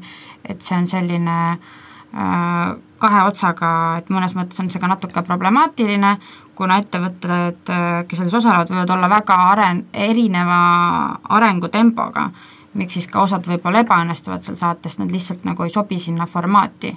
et 0.48 0.62
see 0.62 0.78
on 0.78 0.90
selline 0.90 1.38
kahe 2.12 3.20
otsaga, 3.24 3.68
et 3.96 4.10
mõnes 4.12 4.34
mõttes 4.36 4.60
on 4.60 4.66
see 4.68 4.80
ka 4.82 4.90
natuke 4.90 5.22
problemaatiline, 5.24 6.10
kuna 6.52 6.76
ettevõtted, 6.82 7.70
kes 8.04 8.20
selles 8.20 8.34
osalevad, 8.36 8.68
võivad 8.68 8.92
olla 8.92 9.08
väga 9.08 9.38
aren-, 9.54 9.80
erineva 9.96 10.58
arengutempoga, 11.38 12.26
miks 12.76 12.98
siis 12.98 13.08
ka 13.08 13.24
osad 13.24 13.48
võib-olla 13.48 13.80
ebaõnnestuvad 13.86 14.44
seal 14.44 14.60
saates, 14.60 14.98
nad 15.00 15.08
lihtsalt 15.08 15.48
nagu 15.48 15.64
ei 15.64 15.72
sobi 15.72 15.96
sinna 15.96 16.28
formaati 16.28 16.92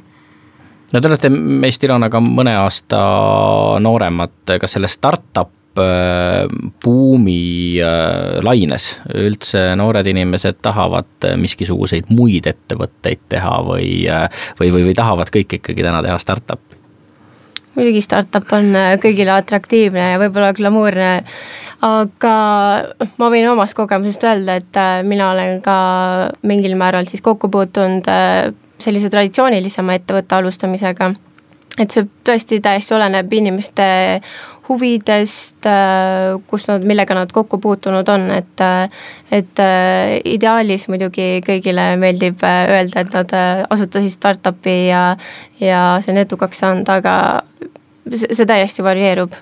no 0.93 1.02
te 1.02 1.10
olete 1.10 1.32
meist 1.34 1.84
Ilonaga 1.86 2.21
mõne 2.24 2.56
aasta 2.60 3.00
nooremad, 3.84 4.56
kas 4.62 4.76
selle 4.78 4.89
startup 4.91 5.82
äh, 5.82 6.45
buumi 6.84 7.82
äh, 7.84 8.38
laines 8.45 8.91
üldse 9.13 9.67
noored 9.80 10.08
inimesed 10.12 10.62
tahavad 10.65 11.28
äh, 11.28 11.36
miskisuguseid 11.41 12.12
muid 12.13 12.48
ettevõtteid 12.52 13.26
teha 13.34 13.58
või, 13.65 13.89
või, 14.62 14.71
või, 14.71 14.88
või 14.89 14.98
tahavad 14.98 15.34
kõik 15.34 15.60
ikkagi 15.60 15.86
täna 15.86 16.04
teha 16.06 16.17
startup'i? 16.21 16.82
muidugi 17.76 18.00
startup 18.00 18.52
on 18.56 18.71
kõigile 19.04 19.34
atraktiivne 19.36 20.12
ja 20.13 20.19
võib-olla 20.21 20.54
glamuurne, 20.56 21.10
aga 21.84 22.36
ma 23.19 23.28
võin 23.34 23.50
omast 23.52 23.76
kogemusest 23.76 24.24
öelda, 24.24 24.56
et 24.62 24.80
mina 25.04 25.34
olen 25.34 25.60
ka 25.65 25.76
mingil 26.48 26.78
määral 26.80 27.10
siis 27.12 27.26
kokku 27.26 27.50
puutunud 27.52 28.08
sellise 28.81 29.09
traditsioonilisema 29.09 29.95
ettevõtte 29.99 30.35
alustamisega. 30.35 31.13
et 31.79 31.91
see 31.91 32.05
tõesti 32.23 32.61
täiesti 32.63 32.93
oleneb 32.95 33.33
inimeste 33.35 33.85
huvidest, 34.69 35.65
äh, 35.67 36.41
kus 36.47 36.67
nad, 36.69 36.85
millega 36.88 37.17
nad 37.17 37.31
kokku 37.31 37.57
puutunud 37.61 38.07
on, 38.09 38.29
et 38.31 38.63
et 39.31 39.59
äh, 39.59 40.19
ideaalis 40.25 40.88
muidugi 40.88 41.41
kõigile 41.45 41.89
meeldib 42.01 42.43
äh, 42.43 42.61
öelda, 42.77 43.03
et 43.03 43.11
nad 43.13 43.35
asutasid 43.69 44.15
startup'i 44.15 44.77
ja 44.88 45.17
ja 45.59 45.81
see 46.01 46.15
on 46.15 46.21
edukaks 46.23 46.63
saanud, 46.63 46.89
aga 46.89 47.43
see, 48.09 48.31
see 48.31 48.45
täiesti 48.45 48.83
varieerub. 48.83 49.35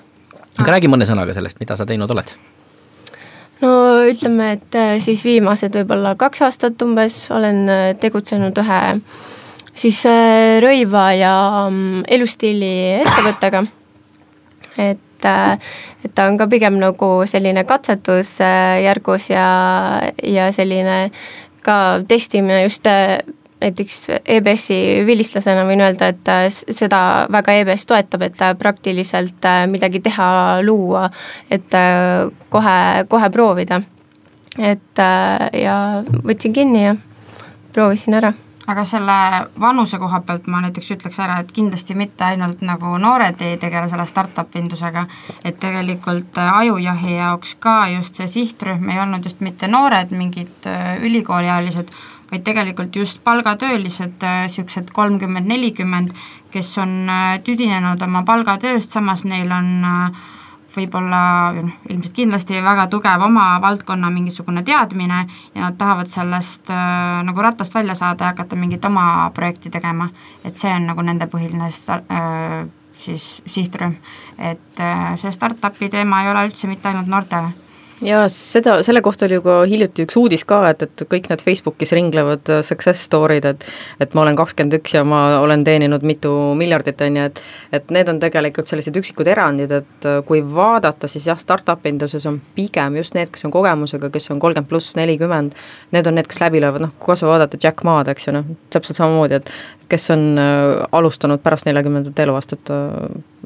aga 0.58 0.76
räägi 0.76 0.90
mõne 0.90 1.06
sõnaga 1.06 1.32
sellest, 1.36 1.62
mida 1.62 1.76
sa 1.76 1.86
teinud 1.86 2.10
oled 2.10 2.34
no 3.62 3.70
ütleme, 4.08 4.52
et 4.58 4.78
äh, 4.78 4.96
siis 5.02 5.24
viimased 5.26 5.76
võib-olla 5.78 6.14
kaks 6.18 6.42
aastat 6.46 6.82
umbes 6.82 7.24
olen 7.34 7.64
äh, 7.70 7.86
tegutsenud 8.00 8.58
ühe 8.64 8.80
siis 9.74 10.00
äh, 10.10 10.58
rõiva 10.64 11.08
ja 11.18 11.34
mm, 11.68 12.04
elustiili 12.16 12.74
ettevõttega. 13.04 13.64
et, 14.78 15.28
et 16.04 16.14
ta 16.14 16.28
on 16.28 16.38
ka 16.38 16.48
pigem 16.50 16.78
nagu 16.82 17.10
selline 17.30 17.64
katsetusjärgus 17.64 19.30
ja, 19.30 19.48
ja 20.22 20.50
selline 20.52 20.98
ka 21.64 21.78
testimine 22.08 22.62
just 22.66 22.86
näiteks 23.64 23.98
EBS-i 24.36 24.78
vilistlasena 25.06 25.64
võin 25.68 25.82
öelda, 25.84 26.10
et 26.12 26.30
äh, 26.30 26.46
seda 26.52 27.00
väga 27.32 27.56
EBS 27.62 27.86
toetab, 27.88 28.26
et 28.28 28.40
äh, 28.44 28.54
praktiliselt 28.58 29.48
äh, 29.48 29.64
midagi 29.70 30.02
teha, 30.04 30.28
luua, 30.64 31.08
et 31.50 31.74
kohe, 32.52 32.78
kohe 33.08 33.30
proovida. 33.34 33.82
et 34.54 35.00
ja 35.58 35.76
võtsin 36.06 36.52
kinni 36.54 36.84
ja 36.84 36.92
proovisin 37.74 38.14
ära 38.14 38.30
aga 38.70 38.84
selle 38.86 39.16
vanuse 39.60 39.98
koha 39.98 40.20
pealt 40.24 40.46
ma 40.46 40.60
näiteks 40.62 40.92
ütleks 40.94 41.18
ära, 41.20 41.40
et 41.42 41.50
kindlasti 41.52 41.96
mitte 41.98 42.24
ainult 42.24 42.62
nagu 42.64 42.94
noored 43.02 43.42
ei 43.42 43.58
tegele 43.60 43.88
selle 43.90 44.06
startup 44.06 44.54
indusega, 44.56 45.04
et 45.44 45.58
tegelikult 45.60 46.38
ajujahi 46.38 47.16
jaoks 47.18 47.56
ka 47.58 47.76
just 47.96 48.20
see 48.20 48.30
sihtrühm 48.30 48.88
ei 48.94 49.02
olnud 49.02 49.26
just 49.26 49.42
mitte 49.44 49.68
noored, 49.68 50.14
mingid 50.16 50.70
ülikooliealised, 51.02 51.90
vaid 52.34 52.44
tegelikult 52.44 52.96
just 52.96 53.20
palgatöölised, 53.24 54.22
niisugused 54.22 54.88
äh, 54.88 54.92
kolmkümmend, 54.92 55.46
nelikümmend, 55.46 56.10
kes 56.50 56.78
on 56.82 57.04
äh, 57.08 57.38
tüdinenud 57.46 58.02
oma 58.02 58.24
palgatööst, 58.26 58.90
samas 58.90 59.22
neil 59.28 59.52
on 59.54 59.68
äh, 59.86 60.24
võib-olla 60.74 61.20
ilmselt 61.54 62.16
kindlasti 62.16 62.58
väga 62.64 62.88
tugev 62.90 63.22
oma 63.22 63.60
valdkonna 63.62 64.10
mingisugune 64.10 64.64
teadmine 64.66 65.20
ja 65.54 65.60
nad 65.62 65.78
tahavad 65.78 66.10
sellest 66.10 66.72
nagu 67.22 67.44
ratast 67.46 67.78
välja 67.78 67.94
saada 67.94 68.24
ja 68.24 68.32
hakata 68.32 68.58
mingit 68.58 68.84
oma 68.84 69.30
projekti 69.34 69.70
tegema. 69.70 70.08
et 70.44 70.58
see 70.58 70.74
on 70.74 70.90
nagu 70.90 71.02
nende 71.06 71.30
põhiline 71.30 71.70
siis 71.70 73.42
sihtrühm, 73.46 73.94
et 74.38 74.82
see 75.22 75.30
startup'i 75.30 75.88
teema 75.94 76.24
ei 76.24 76.34
ole 76.34 76.48
üldse 76.48 76.66
mitte 76.66 76.90
ainult 76.90 77.06
noortele 77.06 77.54
ja 78.02 78.24
seda, 78.28 78.82
selle 78.82 79.00
kohta 79.02 79.26
oli 79.26 79.36
ju 79.38 79.42
ka 79.44 79.56
hiljuti 79.68 80.04
üks 80.06 80.16
uudis 80.18 80.44
ka, 80.48 80.60
et, 80.72 80.82
et 80.82 81.04
kõik 81.10 81.28
need 81.30 81.42
Facebookis 81.44 81.92
ringlevad 81.96 82.50
äh, 82.52 82.62
success 82.66 83.06
story'd, 83.08 83.46
et 83.46 83.66
et 84.02 84.14
ma 84.14 84.24
olen 84.24 84.36
kakskümmend 84.38 84.78
üks 84.80 84.96
ja 84.96 85.04
ma 85.06 85.20
olen 85.42 85.64
teeninud 85.66 86.02
mitu 86.06 86.32
miljardit, 86.58 87.00
on 87.06 87.18
ju, 87.20 87.26
et 87.30 87.42
et 87.78 87.90
need 87.94 88.10
on 88.10 88.20
tegelikult 88.22 88.70
sellised 88.70 88.96
üksikud 89.00 89.28
erandid, 89.30 89.72
et 89.80 90.08
äh, 90.08 90.20
kui 90.26 90.42
vaadata, 90.54 91.10
siis 91.10 91.28
jah, 91.30 91.38
startup 91.40 91.86
induses 91.90 92.26
on 92.30 92.40
pigem 92.56 92.98
just 93.00 93.14
need, 93.14 93.30
kes 93.34 93.46
on 93.48 93.54
kogemusega, 93.54 94.10
kes 94.14 94.30
on 94.34 94.42
kolmkümmend 94.42 94.70
pluss, 94.70 94.94
nelikümmend, 94.98 95.54
need 95.94 96.10
on 96.10 96.18
need, 96.18 96.30
kes 96.30 96.42
läbi 96.42 96.62
löövad, 96.64 96.86
noh, 96.86 96.94
kas 97.04 97.24
või 97.24 97.34
vaadata 97.34 97.60
Jack 97.62 97.84
Maad, 97.86 98.10
eks 98.12 98.28
ju, 98.28 98.36
noh, 98.36 98.48
täpselt 98.74 99.00
samamoodi, 99.00 99.40
et 99.42 99.54
kes 99.92 100.10
on 100.14 100.26
äh, 100.40 100.64
alustanud 100.92 101.42
pärast 101.44 101.70
neljakümnendat 101.70 102.26
eluaastat 102.26 102.74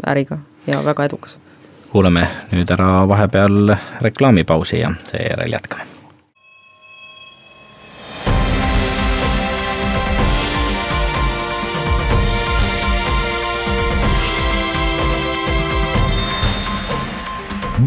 äriga 0.09 0.41
ja 0.69 0.81
väga 0.85 1.09
edukas 1.09 1.37
kuulame 1.91 2.27
nüüd 2.53 2.71
ära 2.71 3.09
vahepeal 3.09 3.75
reklaamipausi 4.01 4.81
ja 4.81 4.93
seejärel 5.05 5.53
jätkame. 5.53 5.87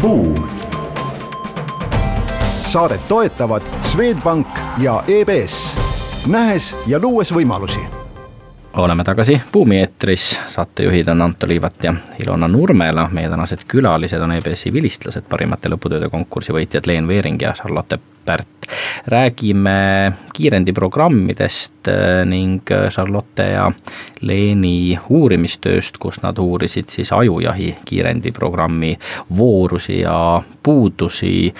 Buum. 0.00 0.48
saadet 2.66 3.08
toetavad 3.08 3.62
Swedbank 3.82 4.46
ja 4.78 5.02
EBS, 5.08 5.76
nähes 6.26 6.76
ja 6.86 6.98
luues 6.98 7.34
võimalusi 7.34 8.01
oleme 8.76 9.04
tagasi 9.04 9.42
Buumi 9.52 9.78
eetris, 9.78 10.40
saatejuhid 10.46 11.08
on 11.08 11.22
Anto 11.22 11.48
Liivat 11.48 11.84
ja 11.84 11.94
Ilona 12.22 12.48
Nurmela, 12.48 13.08
meie 13.12 13.28
tänased 13.28 13.66
külalised 13.68 14.20
on 14.20 14.32
EBS-i 14.32 14.72
vilistlased, 14.72 15.28
parimate 15.28 15.68
lõputööde 15.68 16.08
konkursi 16.10 16.52
võitjad 16.52 16.86
Leen 16.86 17.08
Veering 17.08 17.42
ja 17.42 17.52
Charlotte 17.52 17.98
Pärt. 18.24 18.48
räägime 19.06 20.12
kiirendiprogrammidest 20.32 21.88
äh, 21.88 22.24
ning 22.26 22.62
äh, 22.70 22.88
Charlotte 22.90 23.42
ja 23.42 23.72
Leeni 24.20 24.98
uurimistööst, 25.10 25.98
kus 25.98 26.20
nad 26.22 26.38
uurisid 26.38 26.88
siis 26.88 27.10
ajujahi 27.12 27.74
kiirendiprogrammi 27.84 28.94
voorusi 29.36 30.00
ja 30.00 30.42
puudusi. 30.62 31.54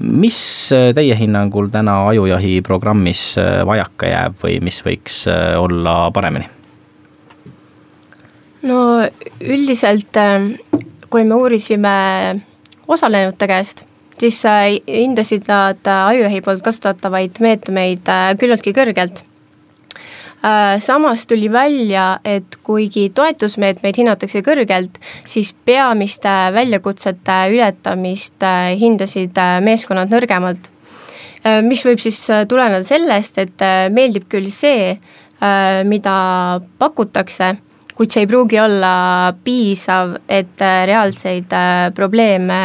mis 0.00 0.72
äh, 0.72 0.94
teie 0.94 1.18
hinnangul 1.18 1.68
täna 1.68 2.08
ajujahi 2.08 2.62
programmis 2.62 3.36
vajaka 3.66 4.06
jääb 4.06 4.40
või 4.42 4.60
mis 4.64 4.80
võiks 4.84 5.26
olla 5.58 6.10
paremini? 6.10 6.48
no 8.62 8.80
üldiselt, 9.40 10.16
kui 11.10 11.24
me 11.24 11.34
uurisime 11.34 11.98
osalenute 12.88 13.46
käest, 13.46 13.87
siis 14.20 14.44
äh, 14.46 14.78
hindasid 14.88 15.48
nad 15.48 15.86
äh, 15.86 16.06
Ajujahi 16.12 16.42
poolt 16.44 16.62
kasutatavaid 16.64 17.40
meetmeid 17.44 18.08
äh, 18.08 18.32
küllaltki 18.38 18.74
kõrgelt. 18.76 19.24
samas 20.78 21.24
tuli 21.26 21.48
välja, 21.50 22.20
et 22.24 22.60
kuigi 22.62 23.08
toetusmeetmeid 23.10 23.96
hinnatakse 23.98 24.38
kõrgelt, 24.46 25.00
siis 25.26 25.50
peamiste 25.66 26.30
väljakutsete 26.54 27.38
ületamist 27.50 28.46
hindasid 28.78 29.34
meeskonnad 29.66 30.14
nõrgemalt. 30.14 30.70
mis 31.66 31.82
võib 31.82 31.98
siis 31.98 32.22
tuleneda 32.48 32.84
sellest, 32.86 33.38
et 33.38 33.66
meeldib 33.90 34.30
küll 34.30 34.46
see, 34.54 34.94
mida 35.90 36.14
pakutakse 36.78 37.56
kuid 37.98 38.14
see 38.14 38.22
ei 38.22 38.30
pruugi 38.30 38.62
olla 38.62 39.34
piisav, 39.42 40.20
et 40.30 40.62
reaalseid 40.86 41.50
probleeme 41.98 42.62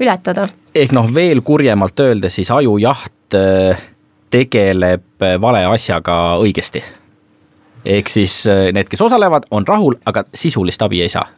ületada. 0.00 0.46
ehk 0.74 0.92
noh, 0.92 1.08
veel 1.14 1.42
kurjemalt 1.42 2.00
öeldes 2.00 2.34
siis 2.40 2.50
ajujaht 2.50 3.38
äh, 3.38 3.82
tegeleb 4.30 5.26
vale 5.40 5.64
asjaga 5.66 6.36
õigesti. 6.42 6.82
ehk 7.86 8.08
siis 8.08 8.42
need, 8.72 8.88
kes 8.88 9.00
osalevad, 9.00 9.46
on 9.50 9.66
rahul, 9.66 9.94
aga 10.04 10.24
sisulist 10.34 10.82
abi 10.82 11.02
ei 11.02 11.08
saa. 11.08 11.28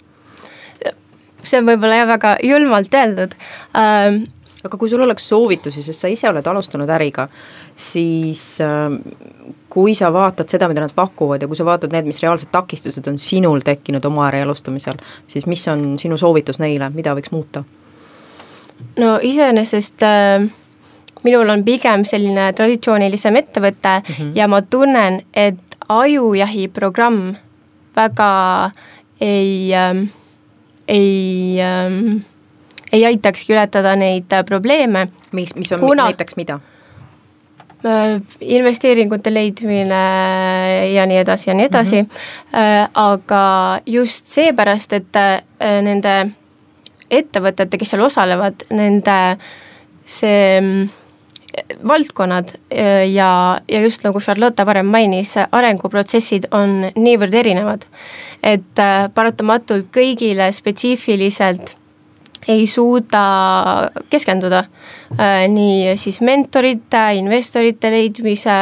see 1.43 1.61
on 1.61 1.69
võib-olla 1.69 2.03
jah, 2.03 2.09
väga 2.09 2.37
julmalt 2.43 2.95
öeldud 2.95 3.37
ähm, 3.77 4.25
aga 4.67 4.79
kui 4.81 4.91
sul 4.91 5.03
oleks 5.05 5.29
soovitusi, 5.29 5.83
sest 5.85 6.03
sa 6.03 6.11
ise 6.11 6.29
oled 6.31 6.47
alustanud 6.47 6.91
äriga, 6.97 7.29
siis 7.77 8.59
äh, 8.65 8.91
kui 9.73 9.95
sa 9.99 10.11
vaatad 10.15 10.51
seda, 10.51 10.69
mida 10.71 10.85
nad 10.85 10.95
pakuvad 10.97 11.43
ja 11.43 11.49
kui 11.51 11.59
sa 11.59 11.67
vaatad 11.69 11.95
need, 11.95 12.09
mis 12.09 12.21
reaalsed 12.23 12.51
takistused 12.55 13.07
on 13.11 13.19
sinul 13.23 13.65
tekkinud 13.67 14.05
oma 14.09 14.27
äri 14.31 14.43
alustamisel, 14.47 14.99
siis 15.31 15.47
mis 15.51 15.67
on 15.73 15.89
sinu 16.01 16.19
soovitus 16.21 16.61
neile, 16.63 16.91
mida 16.95 17.15
võiks 17.19 17.35
muuta? 17.35 17.65
No 18.97 19.19
iseenesest 19.23 20.03
äh, 20.03 20.47
minul 21.23 21.49
on 21.49 21.65
pigem 21.65 22.05
selline 22.05 22.53
traditsioonilisem 22.53 23.37
ettevõte 23.37 23.99
mm 23.99 24.15
-hmm. 24.15 24.33
ja 24.35 24.49
ma 24.49 24.63
tunnen, 24.63 25.23
et 25.35 25.57
ajujahi 25.89 26.69
programm 26.69 27.35
väga 27.97 28.71
ei 29.21 29.75
äh,, 29.75 30.09
ei 30.89 31.59
äh, 31.61 32.23
ei 32.93 33.05
aitakski 33.07 33.53
ületada 33.53 33.97
neid 33.97 34.33
äh, 34.33 34.45
probleeme. 34.45 35.09
mis, 35.33 35.55
mis 35.55 35.73
on 35.73 35.81
kuna... 35.81 36.05
näiteks 36.05 36.37
mida? 36.37 36.61
Äh, 37.85 38.21
investeeringute 38.41 39.35
leidmine 39.35 40.03
ja 40.95 41.07
nii 41.07 41.19
edasi 41.19 41.51
ja 41.51 41.55
nii 41.55 41.67
edasi 41.67 42.03
mm, 42.03 42.09
-hmm. 42.09 42.91
aga 42.95 43.81
just 43.87 44.27
seepärast, 44.27 44.93
et 44.93 45.19
nende 45.83 46.31
ettevõtete, 47.11 47.79
kes 47.79 47.95
seal 47.95 48.05
osalevad, 48.07 48.67
nende 48.75 49.17
see 50.07 50.61
mm, 50.61 50.87
valdkonnad 51.89 52.53
ja, 53.09 53.31
ja 53.65 53.81
just 53.81 54.05
nagu 54.05 54.21
Charlotte 54.21 54.67
varem 54.69 54.91
mainis, 54.93 55.33
arenguprotsessid 55.41 56.51
on 56.55 56.91
niivõrd 56.95 57.35
erinevad, 57.35 57.87
et 58.45 58.85
paratamatult 59.17 59.89
kõigile 59.95 60.51
spetsiifiliselt 60.53 61.77
ei 62.49 62.67
suuda 62.67 63.91
keskenduda 64.11 64.59
äh, 65.19 65.45
nii 65.51 65.97
siis 65.99 66.21
mentorite, 66.21 67.03
investorite 67.19 67.91
leidmise 67.91 68.57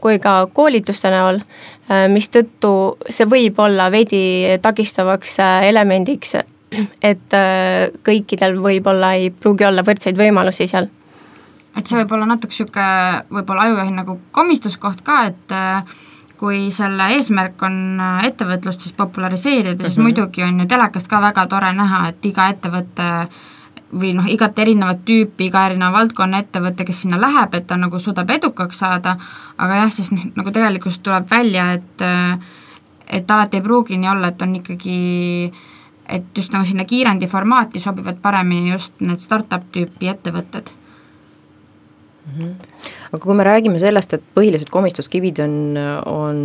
kui 0.00 0.18
ka 0.22 0.38
koolituste 0.56 1.12
näol, 1.12 1.40
äh, 1.90 2.06
mistõttu 2.12 2.72
see 3.08 3.28
võib 3.28 3.60
olla 3.62 3.90
veidi 3.92 4.56
takistavaks 4.62 5.38
äh, 5.44 5.68
elemendiks, 5.70 6.36
et 7.10 7.36
kõikidel 8.06 8.56
võib-olla 8.60 9.14
ei 9.20 9.30
pruugi 9.30 9.64
olla 9.64 9.84
võrdseid 9.86 10.18
võimalusi 10.18 10.66
seal 10.68 10.88
et 11.76 11.86
see 11.86 11.98
võib 12.00 12.12
olla 12.16 12.26
natuke 12.26 12.54
niisugune 12.54 13.22
võib-olla 13.30 13.68
ajujahi 13.68 13.94
nagu 13.94 14.18
komistuskoht 14.32 15.02
ka, 15.04 15.24
et 15.30 15.56
kui 16.36 16.70
selle 16.74 17.08
eesmärk 17.16 17.62
on 17.66 18.00
äh, 18.00 18.24
ettevõtlust 18.30 18.84
siis 18.84 18.94
populariseerida, 18.96 19.84
siis 19.84 19.98
mm 19.98 20.02
-hmm. 20.02 20.02
muidugi 20.02 20.42
on 20.42 20.60
ju 20.60 20.66
telekast 20.66 21.08
ka 21.08 21.20
väga 21.20 21.46
tore 21.46 21.72
näha, 21.72 22.08
et 22.08 22.24
iga 22.24 22.48
ettevõte 22.48 23.28
või 24.00 24.12
noh, 24.14 24.26
igat 24.28 24.58
erinevat 24.58 25.04
tüüpi, 25.04 25.46
iga 25.46 25.66
erineva 25.66 25.92
valdkonna 25.92 26.38
ettevõte, 26.38 26.84
kes 26.84 27.02
sinna 27.02 27.20
läheb, 27.20 27.54
et 27.54 27.66
ta 27.66 27.76
nagu 27.76 27.98
suudab 27.98 28.30
edukaks 28.30 28.78
saada, 28.78 29.16
aga 29.58 29.76
jah, 29.76 29.90
siis 29.90 30.10
noh, 30.12 30.24
nagu 30.36 30.50
tegelikult 30.50 31.02
tuleb 31.02 31.30
välja, 31.30 31.72
et 31.72 32.02
äh, 32.02 32.38
et 33.06 33.30
alati 33.30 33.56
ei 33.56 33.62
pruugi 33.62 33.96
nii 33.96 34.08
olla, 34.08 34.28
et 34.28 34.42
on 34.42 34.54
ikkagi 34.56 35.52
et 36.08 36.26
just 36.36 36.52
nagu 36.54 36.66
sinna 36.66 36.84
kiirendi 36.84 37.26
formaati 37.26 37.80
sobivad 37.80 38.20
paremini 38.22 38.72
just 38.72 39.00
need 39.00 39.22
startup 39.22 39.64
tüüpi 39.74 40.10
ettevõtted 40.12 40.70
mm. 42.26 42.32
-hmm. 42.38 42.54
aga 43.12 43.22
kui 43.22 43.34
me 43.34 43.44
räägime 43.44 43.78
sellest, 43.78 44.14
et 44.14 44.22
põhilised 44.34 44.70
komistuskivid 44.70 45.40
on, 45.44 45.56
on 46.06 46.38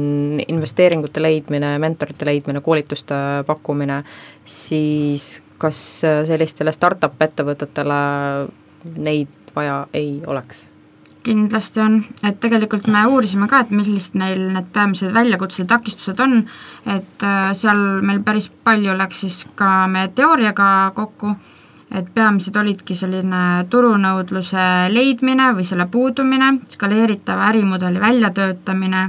investeeringute 0.47 1.21
leidmine, 1.21 1.78
mentorite 1.80 2.26
leidmine, 2.26 2.62
koolituste 2.62 3.15
pakkumine, 3.47 4.04
siis 4.45 5.41
kas 5.58 6.02
sellistele 6.26 6.71
startup 6.71 7.21
ettevõtetele 7.21 8.02
neid 8.97 9.28
vaja 9.56 9.88
ei 9.93 10.21
oleks? 10.28 10.70
Kindlasti 11.23 11.81
on, 11.81 11.99
et 12.27 12.39
tegelikult 12.41 12.88
me 12.91 13.03
uurisime 13.10 13.47
ka, 13.49 13.62
et 13.63 13.71
millised 13.75 14.17
neil 14.19 14.43
need 14.55 14.69
peamised 14.73 15.13
väljakutsed 15.13 15.65
ja 15.65 15.69
takistused 15.75 16.19
on, 16.23 16.41
et 16.89 17.25
äh, 17.25 17.51
seal 17.57 17.81
meil 18.05 18.21
päris 18.25 18.49
palju 18.63 18.95
läks 18.97 19.23
siis 19.25 19.41
ka 19.55 19.88
meie 19.91 20.12
teooriaga 20.15 20.91
kokku. 20.97 21.36
Et 21.91 22.07
peamised 22.15 22.55
olidki 22.55 22.95
selline 22.95 23.65
turunõudluse 23.67 24.67
leidmine 24.93 25.49
või 25.57 25.65
selle 25.67 25.89
puudumine, 25.91 26.53
skaleeritava 26.71 27.49
ärimudeli 27.49 27.99
väljatöötamine, 27.99 29.01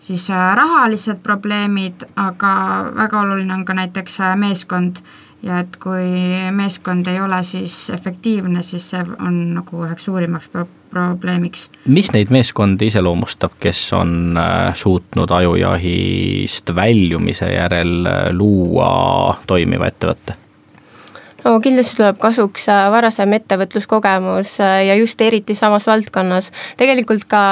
siis 0.00 0.30
äh, 0.32 0.46
rahalised 0.56 1.20
probleemid, 1.22 2.06
aga 2.16 2.54
väga 2.96 3.20
oluline 3.26 3.52
on 3.54 3.66
ka 3.68 3.76
näiteks 3.76 4.20
äh, 4.24 4.32
meeskond 4.40 5.02
ja 5.44 5.60
et 5.64 5.76
kui 5.82 6.08
meeskond 6.56 7.08
ei 7.10 7.20
ole 7.20 7.42
siis 7.44 7.90
efektiivne, 7.94 8.62
siis 8.62 8.90
see 8.94 9.02
on 9.18 9.40
nagu 9.58 9.84
üheks 9.86 10.08
suurimaks 10.08 10.48
pro 10.52 10.66
probleemiks. 10.94 11.68
mis 11.90 12.12
neid 12.14 12.30
meeskondi 12.30 12.86
iseloomustab, 12.86 13.56
kes 13.60 13.80
on 13.98 14.38
äh, 14.38 14.70
suutnud 14.78 15.30
ajujahist 15.34 16.70
väljumise 16.74 17.50
järel 17.50 18.06
luua 18.36 19.36
toimiva 19.50 19.90
ettevõtte? 19.90 20.38
no 21.44 21.58
kindlasti 21.60 21.98
tuleb 22.00 22.18
kasuks 22.22 22.68
äh, 22.72 22.86
varasem 22.94 23.36
ettevõtluskogemus 23.36 24.56
äh, 24.64 24.80
ja 24.88 24.98
just 24.98 25.20
eriti 25.20 25.56
samas 25.58 25.86
valdkonnas, 25.90 26.50
tegelikult 26.80 27.26
ka 27.28 27.44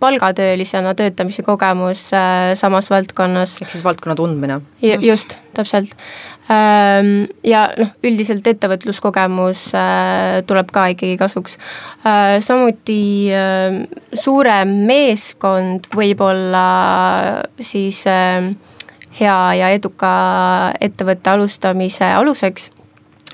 palgatöölisena 0.00 0.94
töötamise 0.94 1.42
kogemus 1.42 2.08
äh, 2.14 2.54
samas 2.58 2.90
valdkonnas. 2.90 3.58
ehk 3.62 3.70
siis 3.70 3.84
valdkonna 3.84 4.16
tundmine. 4.16 4.60
just, 4.82 5.38
täpselt. 5.54 5.94
Ähm, 6.48 7.28
ja 7.44 7.66
noh, 7.76 7.90
üldiselt 8.04 8.46
ettevõtluskogemus 8.46 9.66
tuleb 10.48 10.70
ka 10.72 10.86
ikkagi 10.94 11.18
kasuks. 11.20 11.58
samuti 12.40 13.28
suurem 14.16 14.72
meeskond 14.88 15.90
võib 15.92 16.24
olla 16.24 16.64
siis 17.60 18.00
hea 19.20 19.38
ja 19.60 19.70
eduka 19.76 20.10
ettevõtte 20.80 21.36
alustamise 21.36 22.08
aluseks 22.16 22.70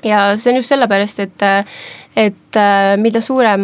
ja 0.05 0.37
see 0.37 0.53
on 0.53 0.59
just 0.59 0.71
sellepärast, 0.71 1.19
et, 1.19 1.45
et 2.15 2.59
äh, 2.59 2.95
mida 3.01 3.21
suurem 3.21 3.63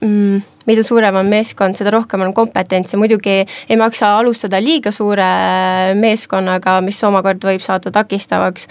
mm, 0.00 0.42
mida 0.70 0.84
suurem 0.86 1.18
on 1.20 1.30
meeskond, 1.30 1.78
seda 1.78 1.92
rohkem 1.94 2.22
on 2.26 2.34
kompetentsi, 2.36 2.98
muidugi 3.00 3.40
ei 3.42 3.78
maksa 3.80 4.14
alustada 4.20 4.60
liiga 4.62 4.92
suure 4.94 5.26
meeskonnaga, 5.98 6.78
mis 6.84 7.00
omakorda 7.06 7.50
võib 7.50 7.64
saada 7.64 7.92
takistavaks, 7.94 8.68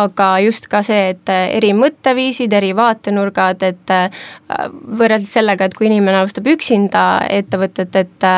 aga 0.00 0.30
just 0.46 0.70
ka 0.70 0.84
see, 0.86 1.14
et 1.14 1.34
eri 1.34 1.72
mõtteviisid, 1.76 2.54
eri 2.56 2.72
vaatenurgad, 2.76 3.66
et 3.66 3.94
äh, 3.94 4.22
võrreldes 5.00 5.32
sellega, 5.34 5.66
et 5.66 5.76
kui 5.76 5.90
inimene 5.90 6.22
alustab 6.22 6.48
üksinda 6.50 7.06
ettevõtet, 7.30 7.96
et 7.96 8.28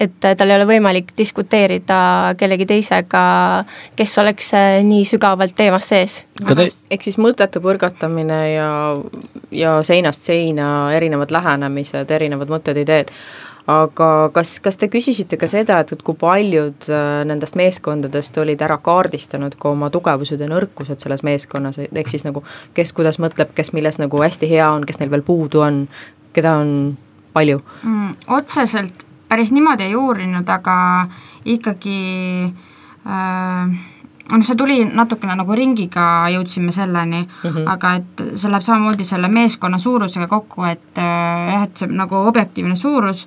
et 0.00 0.16
tal 0.20 0.50
ei 0.50 0.56
ole 0.56 0.66
võimalik 0.68 1.12
diskuteerida 1.16 2.34
kellegi 2.38 2.66
teisega, 2.68 3.22
kes 3.96 4.16
oleks 4.22 4.52
äh, 4.56 4.80
nii 4.86 5.04
sügavalt 5.08 5.54
teemas 5.56 5.88
sees. 5.90 6.24
ehk 6.90 7.04
siis 7.04 7.18
mõtete 7.20 7.60
põrgatamine 7.62 8.40
ja, 8.54 8.70
ja 9.54 9.76
seinast 9.86 10.26
seina 10.26 10.90
erinevad 10.96 11.32
lähenemised, 11.34 12.10
erinevad 12.10 12.49
mõtted, 12.50 12.80
ideed. 12.82 13.12
aga 13.70 14.30
kas, 14.34 14.56
kas 14.64 14.80
te 14.80 14.88
küsisite 14.90 15.36
ka 15.38 15.46
seda, 15.50 15.78
et, 15.82 15.92
et 15.92 16.00
kui 16.02 16.16
paljud 16.18 16.88
äh, 16.90 17.20
nendest 17.28 17.58
meeskondadest 17.60 18.38
olid 18.42 18.62
ära 18.66 18.80
kaardistanud 18.82 19.54
ka 19.60 19.70
oma 19.70 19.90
tugevused 19.94 20.40
ja 20.40 20.48
nõrkused 20.50 21.02
selles 21.02 21.22
meeskonnas, 21.26 21.78
ehk 21.78 22.10
siis 22.10 22.26
nagu 22.26 22.42
kes 22.74 22.92
kuidas 22.96 23.20
mõtleb, 23.22 23.52
kes 23.54 23.72
milles 23.76 24.00
nagu 24.02 24.22
hästi 24.24 24.48
hea 24.50 24.70
on, 24.72 24.88
kes 24.88 24.98
neil 24.98 25.12
veel 25.12 25.22
puudu 25.26 25.62
on, 25.66 25.84
keda 26.34 26.56
on 26.62 26.74
palju 27.36 27.60
mm,? 27.60 28.16
otseselt 28.40 29.06
päris 29.30 29.52
niimoodi 29.54 29.86
ei 29.86 29.94
uurinud, 29.94 30.48
aga 30.50 30.74
ikkagi 31.46 32.00
äh, 33.06 33.80
noh, 34.30 34.44
see 34.46 34.56
tuli 34.58 34.80
natukene 34.84 35.36
nagu 35.38 35.54
ringiga 35.56 36.26
jõudsime 36.34 36.72
selleni 36.72 37.22
mm, 37.22 37.50
-hmm. 37.50 37.70
aga 37.74 37.94
et 38.00 38.24
see 38.34 38.50
läheb 38.50 38.66
samamoodi 38.66 39.04
selle 39.04 39.28
meeskonna 39.28 39.78
suurusega 39.78 40.26
kokku, 40.28 40.64
et 40.64 40.98
äh, 40.98 41.52
jah, 41.54 41.62
et 41.68 41.76
see 41.76 41.88
nagu 41.90 42.16
objektiivne 42.16 42.76
suurus 42.76 43.26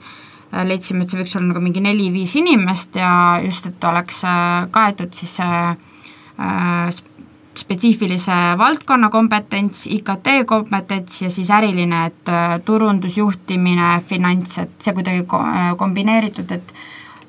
leidsime, 0.53 1.03
et 1.03 1.09
see 1.09 1.19
võiks 1.19 1.35
olla 1.37 1.49
nagu 1.49 1.61
mingi 1.63 1.81
neli-viis 1.81 2.35
inimest 2.37 2.95
ja 2.95 3.39
just, 3.43 3.65
et 3.65 3.83
oleks 3.89 4.21
kaetud 4.71 5.13
siis 5.17 5.39
spetsiifilise 7.57 8.35
valdkonna 8.57 9.09
kompetents, 9.13 9.87
IKT 9.87 10.29
kompetents 10.45 11.21
ja 11.21 11.29
siis 11.29 11.51
äriline, 11.53 12.05
et 12.05 12.31
turundusjuhtimine, 12.65 14.01
finants, 14.07 14.57
et 14.57 14.73
see 14.81 14.93
kuidagi 14.93 15.25
kombineeritud, 15.77 16.51
et 16.51 16.73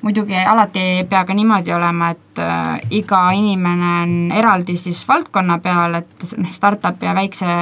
muidugi 0.01 0.35
alati 0.35 0.79
ei 0.79 1.03
pea 1.09 1.23
ka 1.25 1.33
niimoodi 1.33 1.73
olema, 1.73 2.09
et 2.15 2.41
äh, 2.41 2.79
iga 2.99 3.21
inimene 3.31 3.91
on 4.03 4.13
eraldi 4.35 4.77
siis 4.77 5.01
valdkonna 5.07 5.57
peal, 5.63 5.99
et 6.01 6.25
noh, 6.37 6.51
startup'i 6.51 7.09
ja 7.09 7.15
väikse, 7.17 7.57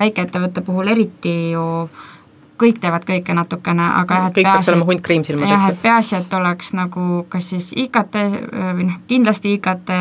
väikeettevõtte 0.00 0.64
puhul 0.66 0.92
eriti 0.94 1.34
ju 1.52 1.64
kõik 2.58 2.80
teevad 2.82 3.06
kõike 3.06 3.34
natukene, 3.38 3.86
aga 4.02 4.18
jah, 4.18 4.26
et 4.28 4.38
kõik 4.40 4.50
peaks 4.50 4.72
olema 4.72 4.88
hunt 4.90 5.04
kriimsilmad, 5.06 5.50
jah, 5.52 5.68
et 5.70 5.80
peaasi, 5.82 6.16
et 6.18 6.34
oleks 6.34 6.74
nagu 6.74 7.22
kas 7.30 7.52
siis 7.54 7.70
IKT 7.86 8.20
või 8.50 8.90
noh, 8.90 9.00
kindlasti 9.10 9.54
IKT, 9.58 9.94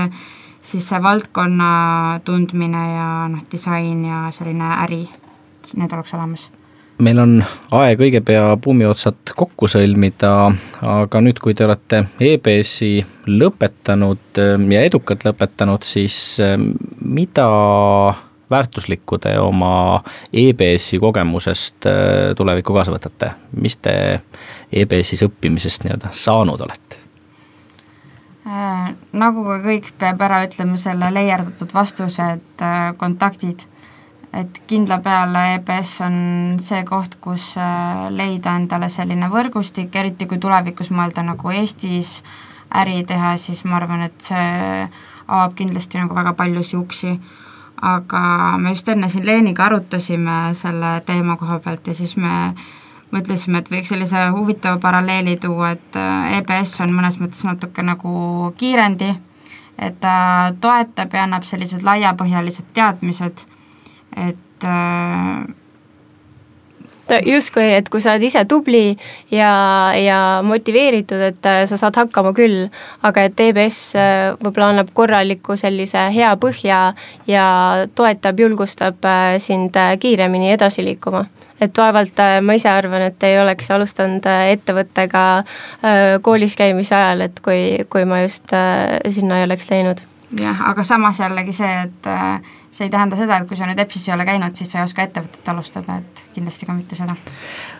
siis 0.71 0.89
see 0.89 1.01
valdkonna 1.03 1.71
tundmine 2.25 2.84
ja 2.95 3.09
noh, 3.32 3.45
disain 3.51 4.05
ja 4.09 4.28
selline 4.34 4.73
äri, 4.82 5.03
need 5.78 5.93
oleks 5.93 6.17
olemas 6.17 6.49
meil 7.03 7.19
on 7.21 7.33
aeg 7.77 8.01
õige 8.01 8.21
pea 8.25 8.55
buumiotsad 8.61 9.33
kokku 9.37 9.69
sõlmida, 9.71 10.31
aga 10.81 11.21
nüüd, 11.23 11.39
kui 11.43 11.55
te 11.57 11.67
olete 11.67 12.03
EBS-i 12.23 12.91
lõpetanud 13.29 14.41
ähm, 14.41 14.69
ja 14.73 14.83
edukalt 14.87 15.25
lõpetanud, 15.27 15.85
siis 15.85 16.17
ähm, 16.43 16.71
mida 17.01 17.47
väärtuslikku 18.49 19.19
te 19.21 19.35
oma 19.39 20.01
EBS-i 20.33 20.99
kogemusest 21.03 21.89
äh, 21.89 22.33
tulevikku 22.37 22.73
kaasa 22.73 22.95
võtate, 22.95 23.33
mis 23.61 23.77
te 23.77 23.93
EBS-is 24.71 25.25
õppimisest 25.27 25.85
nii-öelda 25.85 26.13
saanud 26.15 26.65
olete? 26.65 27.03
Äh, 28.47 28.93
nagu 29.11 29.43
ka 29.43 29.59
kõik, 29.65 29.91
peab 29.99 30.21
ära 30.23 30.43
ütlema 30.47 30.79
selle 30.79 31.11
leierdatud 31.13 31.73
vastuse, 31.75 32.37
et 32.39 32.63
äh, 32.63 32.93
kontaktid 32.97 33.67
et 34.38 34.59
kindla 34.69 34.99
peale 35.03 35.43
EBS 35.55 35.93
on 36.05 36.17
see 36.61 36.83
koht, 36.85 37.17
kus 37.23 37.55
äh, 37.61 38.07
leida 38.13 38.53
endale 38.59 38.89
selline 38.93 39.29
võrgustik, 39.31 39.95
eriti 39.95 40.27
kui 40.29 40.39
tulevikus 40.41 40.91
mõelda 40.93 41.23
nagu 41.25 41.53
Eestis 41.53 42.21
äri 42.77 43.01
teha, 43.07 43.35
siis 43.41 43.63
ma 43.65 43.79
arvan, 43.79 44.03
et 44.05 44.29
see 44.29 44.88
avab 45.27 45.55
kindlasti 45.57 46.01
nagu 46.01 46.15
väga 46.15 46.35
paljusid 46.38 46.79
uksi. 46.79 47.19
aga 47.77 48.19
me 48.57 48.71
just 48.73 48.88
enne 48.89 49.05
siin 49.09 49.25
Leeniga 49.25 49.67
arutasime 49.67 50.53
selle 50.57 50.95
teema 51.05 51.35
koha 51.38 51.59
pealt 51.61 51.88
ja 51.88 51.93
siis 51.93 52.15
me 52.17 52.55
mõtlesime, 53.13 53.59
et 53.61 53.69
võiks 53.69 53.91
sellise 53.93 54.23
huvitava 54.33 54.79
paralleeli 54.81 55.38
tuua, 55.38 55.75
et 55.77 55.95
äh, 55.95 56.39
EBS 56.39 56.79
on 56.81 56.93
mõnes 56.93 57.19
mõttes 57.21 57.45
natuke 57.45 57.85
nagu 57.85 58.53
kiirendi, 58.57 59.13
et 59.77 59.99
ta 60.01 60.53
toetab 60.61 61.13
ja 61.13 61.27
annab 61.27 61.45
sellised 61.45 61.85
laiapõhjalised 61.85 62.73
teadmised 62.73 63.45
et 64.18 64.65
äh, 64.65 65.47
justkui, 67.26 67.70
et 67.78 67.89
kui 67.89 68.01
sa 68.03 68.15
oled 68.15 68.26
ise 68.28 68.43
tubli 68.49 68.97
ja, 69.32 69.51
ja 69.95 70.20
motiveeritud, 70.43 71.22
et 71.30 71.45
äh, 71.47 71.61
sa 71.70 71.78
saad 71.80 71.95
hakkama 71.99 72.34
küll, 72.38 72.68
aga 73.07 73.28
et 73.30 73.39
EBS 73.47 73.80
äh, 73.95 74.34
võib-olla 74.41 74.74
annab 74.74 74.91
korraliku 74.97 75.57
sellise 75.59 76.09
hea 76.15 76.34
põhja 76.41 76.82
ja 77.30 77.47
toetab, 77.95 78.39
julgustab 78.43 79.07
sind 79.43 79.78
kiiremini 80.01 80.51
edasi 80.57 80.86
liikuma. 80.86 81.26
et 81.61 81.78
vaevalt 81.78 82.20
ma 82.45 82.53
ise 82.53 82.70
arvan, 82.70 83.01
et 83.01 83.24
ei 83.26 83.39
oleks 83.41 83.72
alustanud 83.74 84.26
ettevõttega 84.28 85.24
koolis 86.22 86.55
käimise 86.55 86.93
ajal, 86.95 87.22
et 87.26 87.39
kui, 87.41 87.82
kui 87.89 88.05
ma 88.05 88.22
just 88.22 88.53
sinna 89.09 89.39
ei 89.39 89.49
oleks 89.49 89.72
läinud 89.72 90.05
jah, 90.39 90.61
aga 90.69 90.84
samas 90.84 91.19
jällegi 91.19 91.53
see, 91.55 91.73
et 91.84 92.07
äh, 92.07 92.41
see 92.71 92.88
ei 92.88 92.89
tähenda 92.89 93.15
seda, 93.15 93.38
et 93.38 93.47
kui 93.47 93.57
sa 93.57 93.67
nüüd 93.69 93.80
EBS-is 93.80 94.09
ei 94.09 94.15
ole 94.15 94.25
käinud, 94.28 94.55
siis 94.55 94.71
sa 94.71 94.82
ei 94.82 94.88
oska 94.88 95.05
ettevõtet 95.07 95.49
alustada, 95.53 95.99
et 96.01 96.23
kindlasti 96.36 96.67
ka 96.67 96.75
mitte 96.75 96.99
seda. 96.99 97.15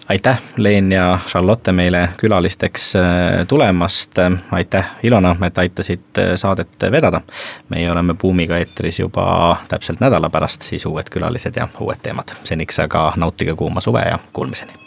aitäh, 0.10 0.39
Leen 0.58 0.91
ja 0.91 1.20
Charlotte 1.28 1.72
meile 1.72 2.10
külalisteks 2.18 2.88
äh, 2.95 3.45
tulemast, 3.48 4.20
aitäh, 4.52 4.91
Ilona, 5.04 5.36
et 5.48 5.58
aitasid 5.58 6.24
äh, 6.24 6.34
saadet 6.36 6.89
vedada. 6.91 7.22
meie 7.70 7.91
oleme 7.91 8.14
Buumiga 8.14 8.58
eetris 8.58 9.00
juba 9.00 9.58
täpselt 9.68 10.00
nädala 10.00 10.30
pärast, 10.30 10.62
siis 10.62 10.86
uued 10.86 11.10
külalised 11.10 11.56
ja 11.56 11.68
uued 11.80 12.04
teemad. 12.04 12.36
seniks 12.43 12.80
aga 12.80 13.14
nautige 13.16 13.56
kuuma 13.56 13.82
suve 13.82 14.02
ja 14.02 14.20
kuulmiseni 14.34 14.87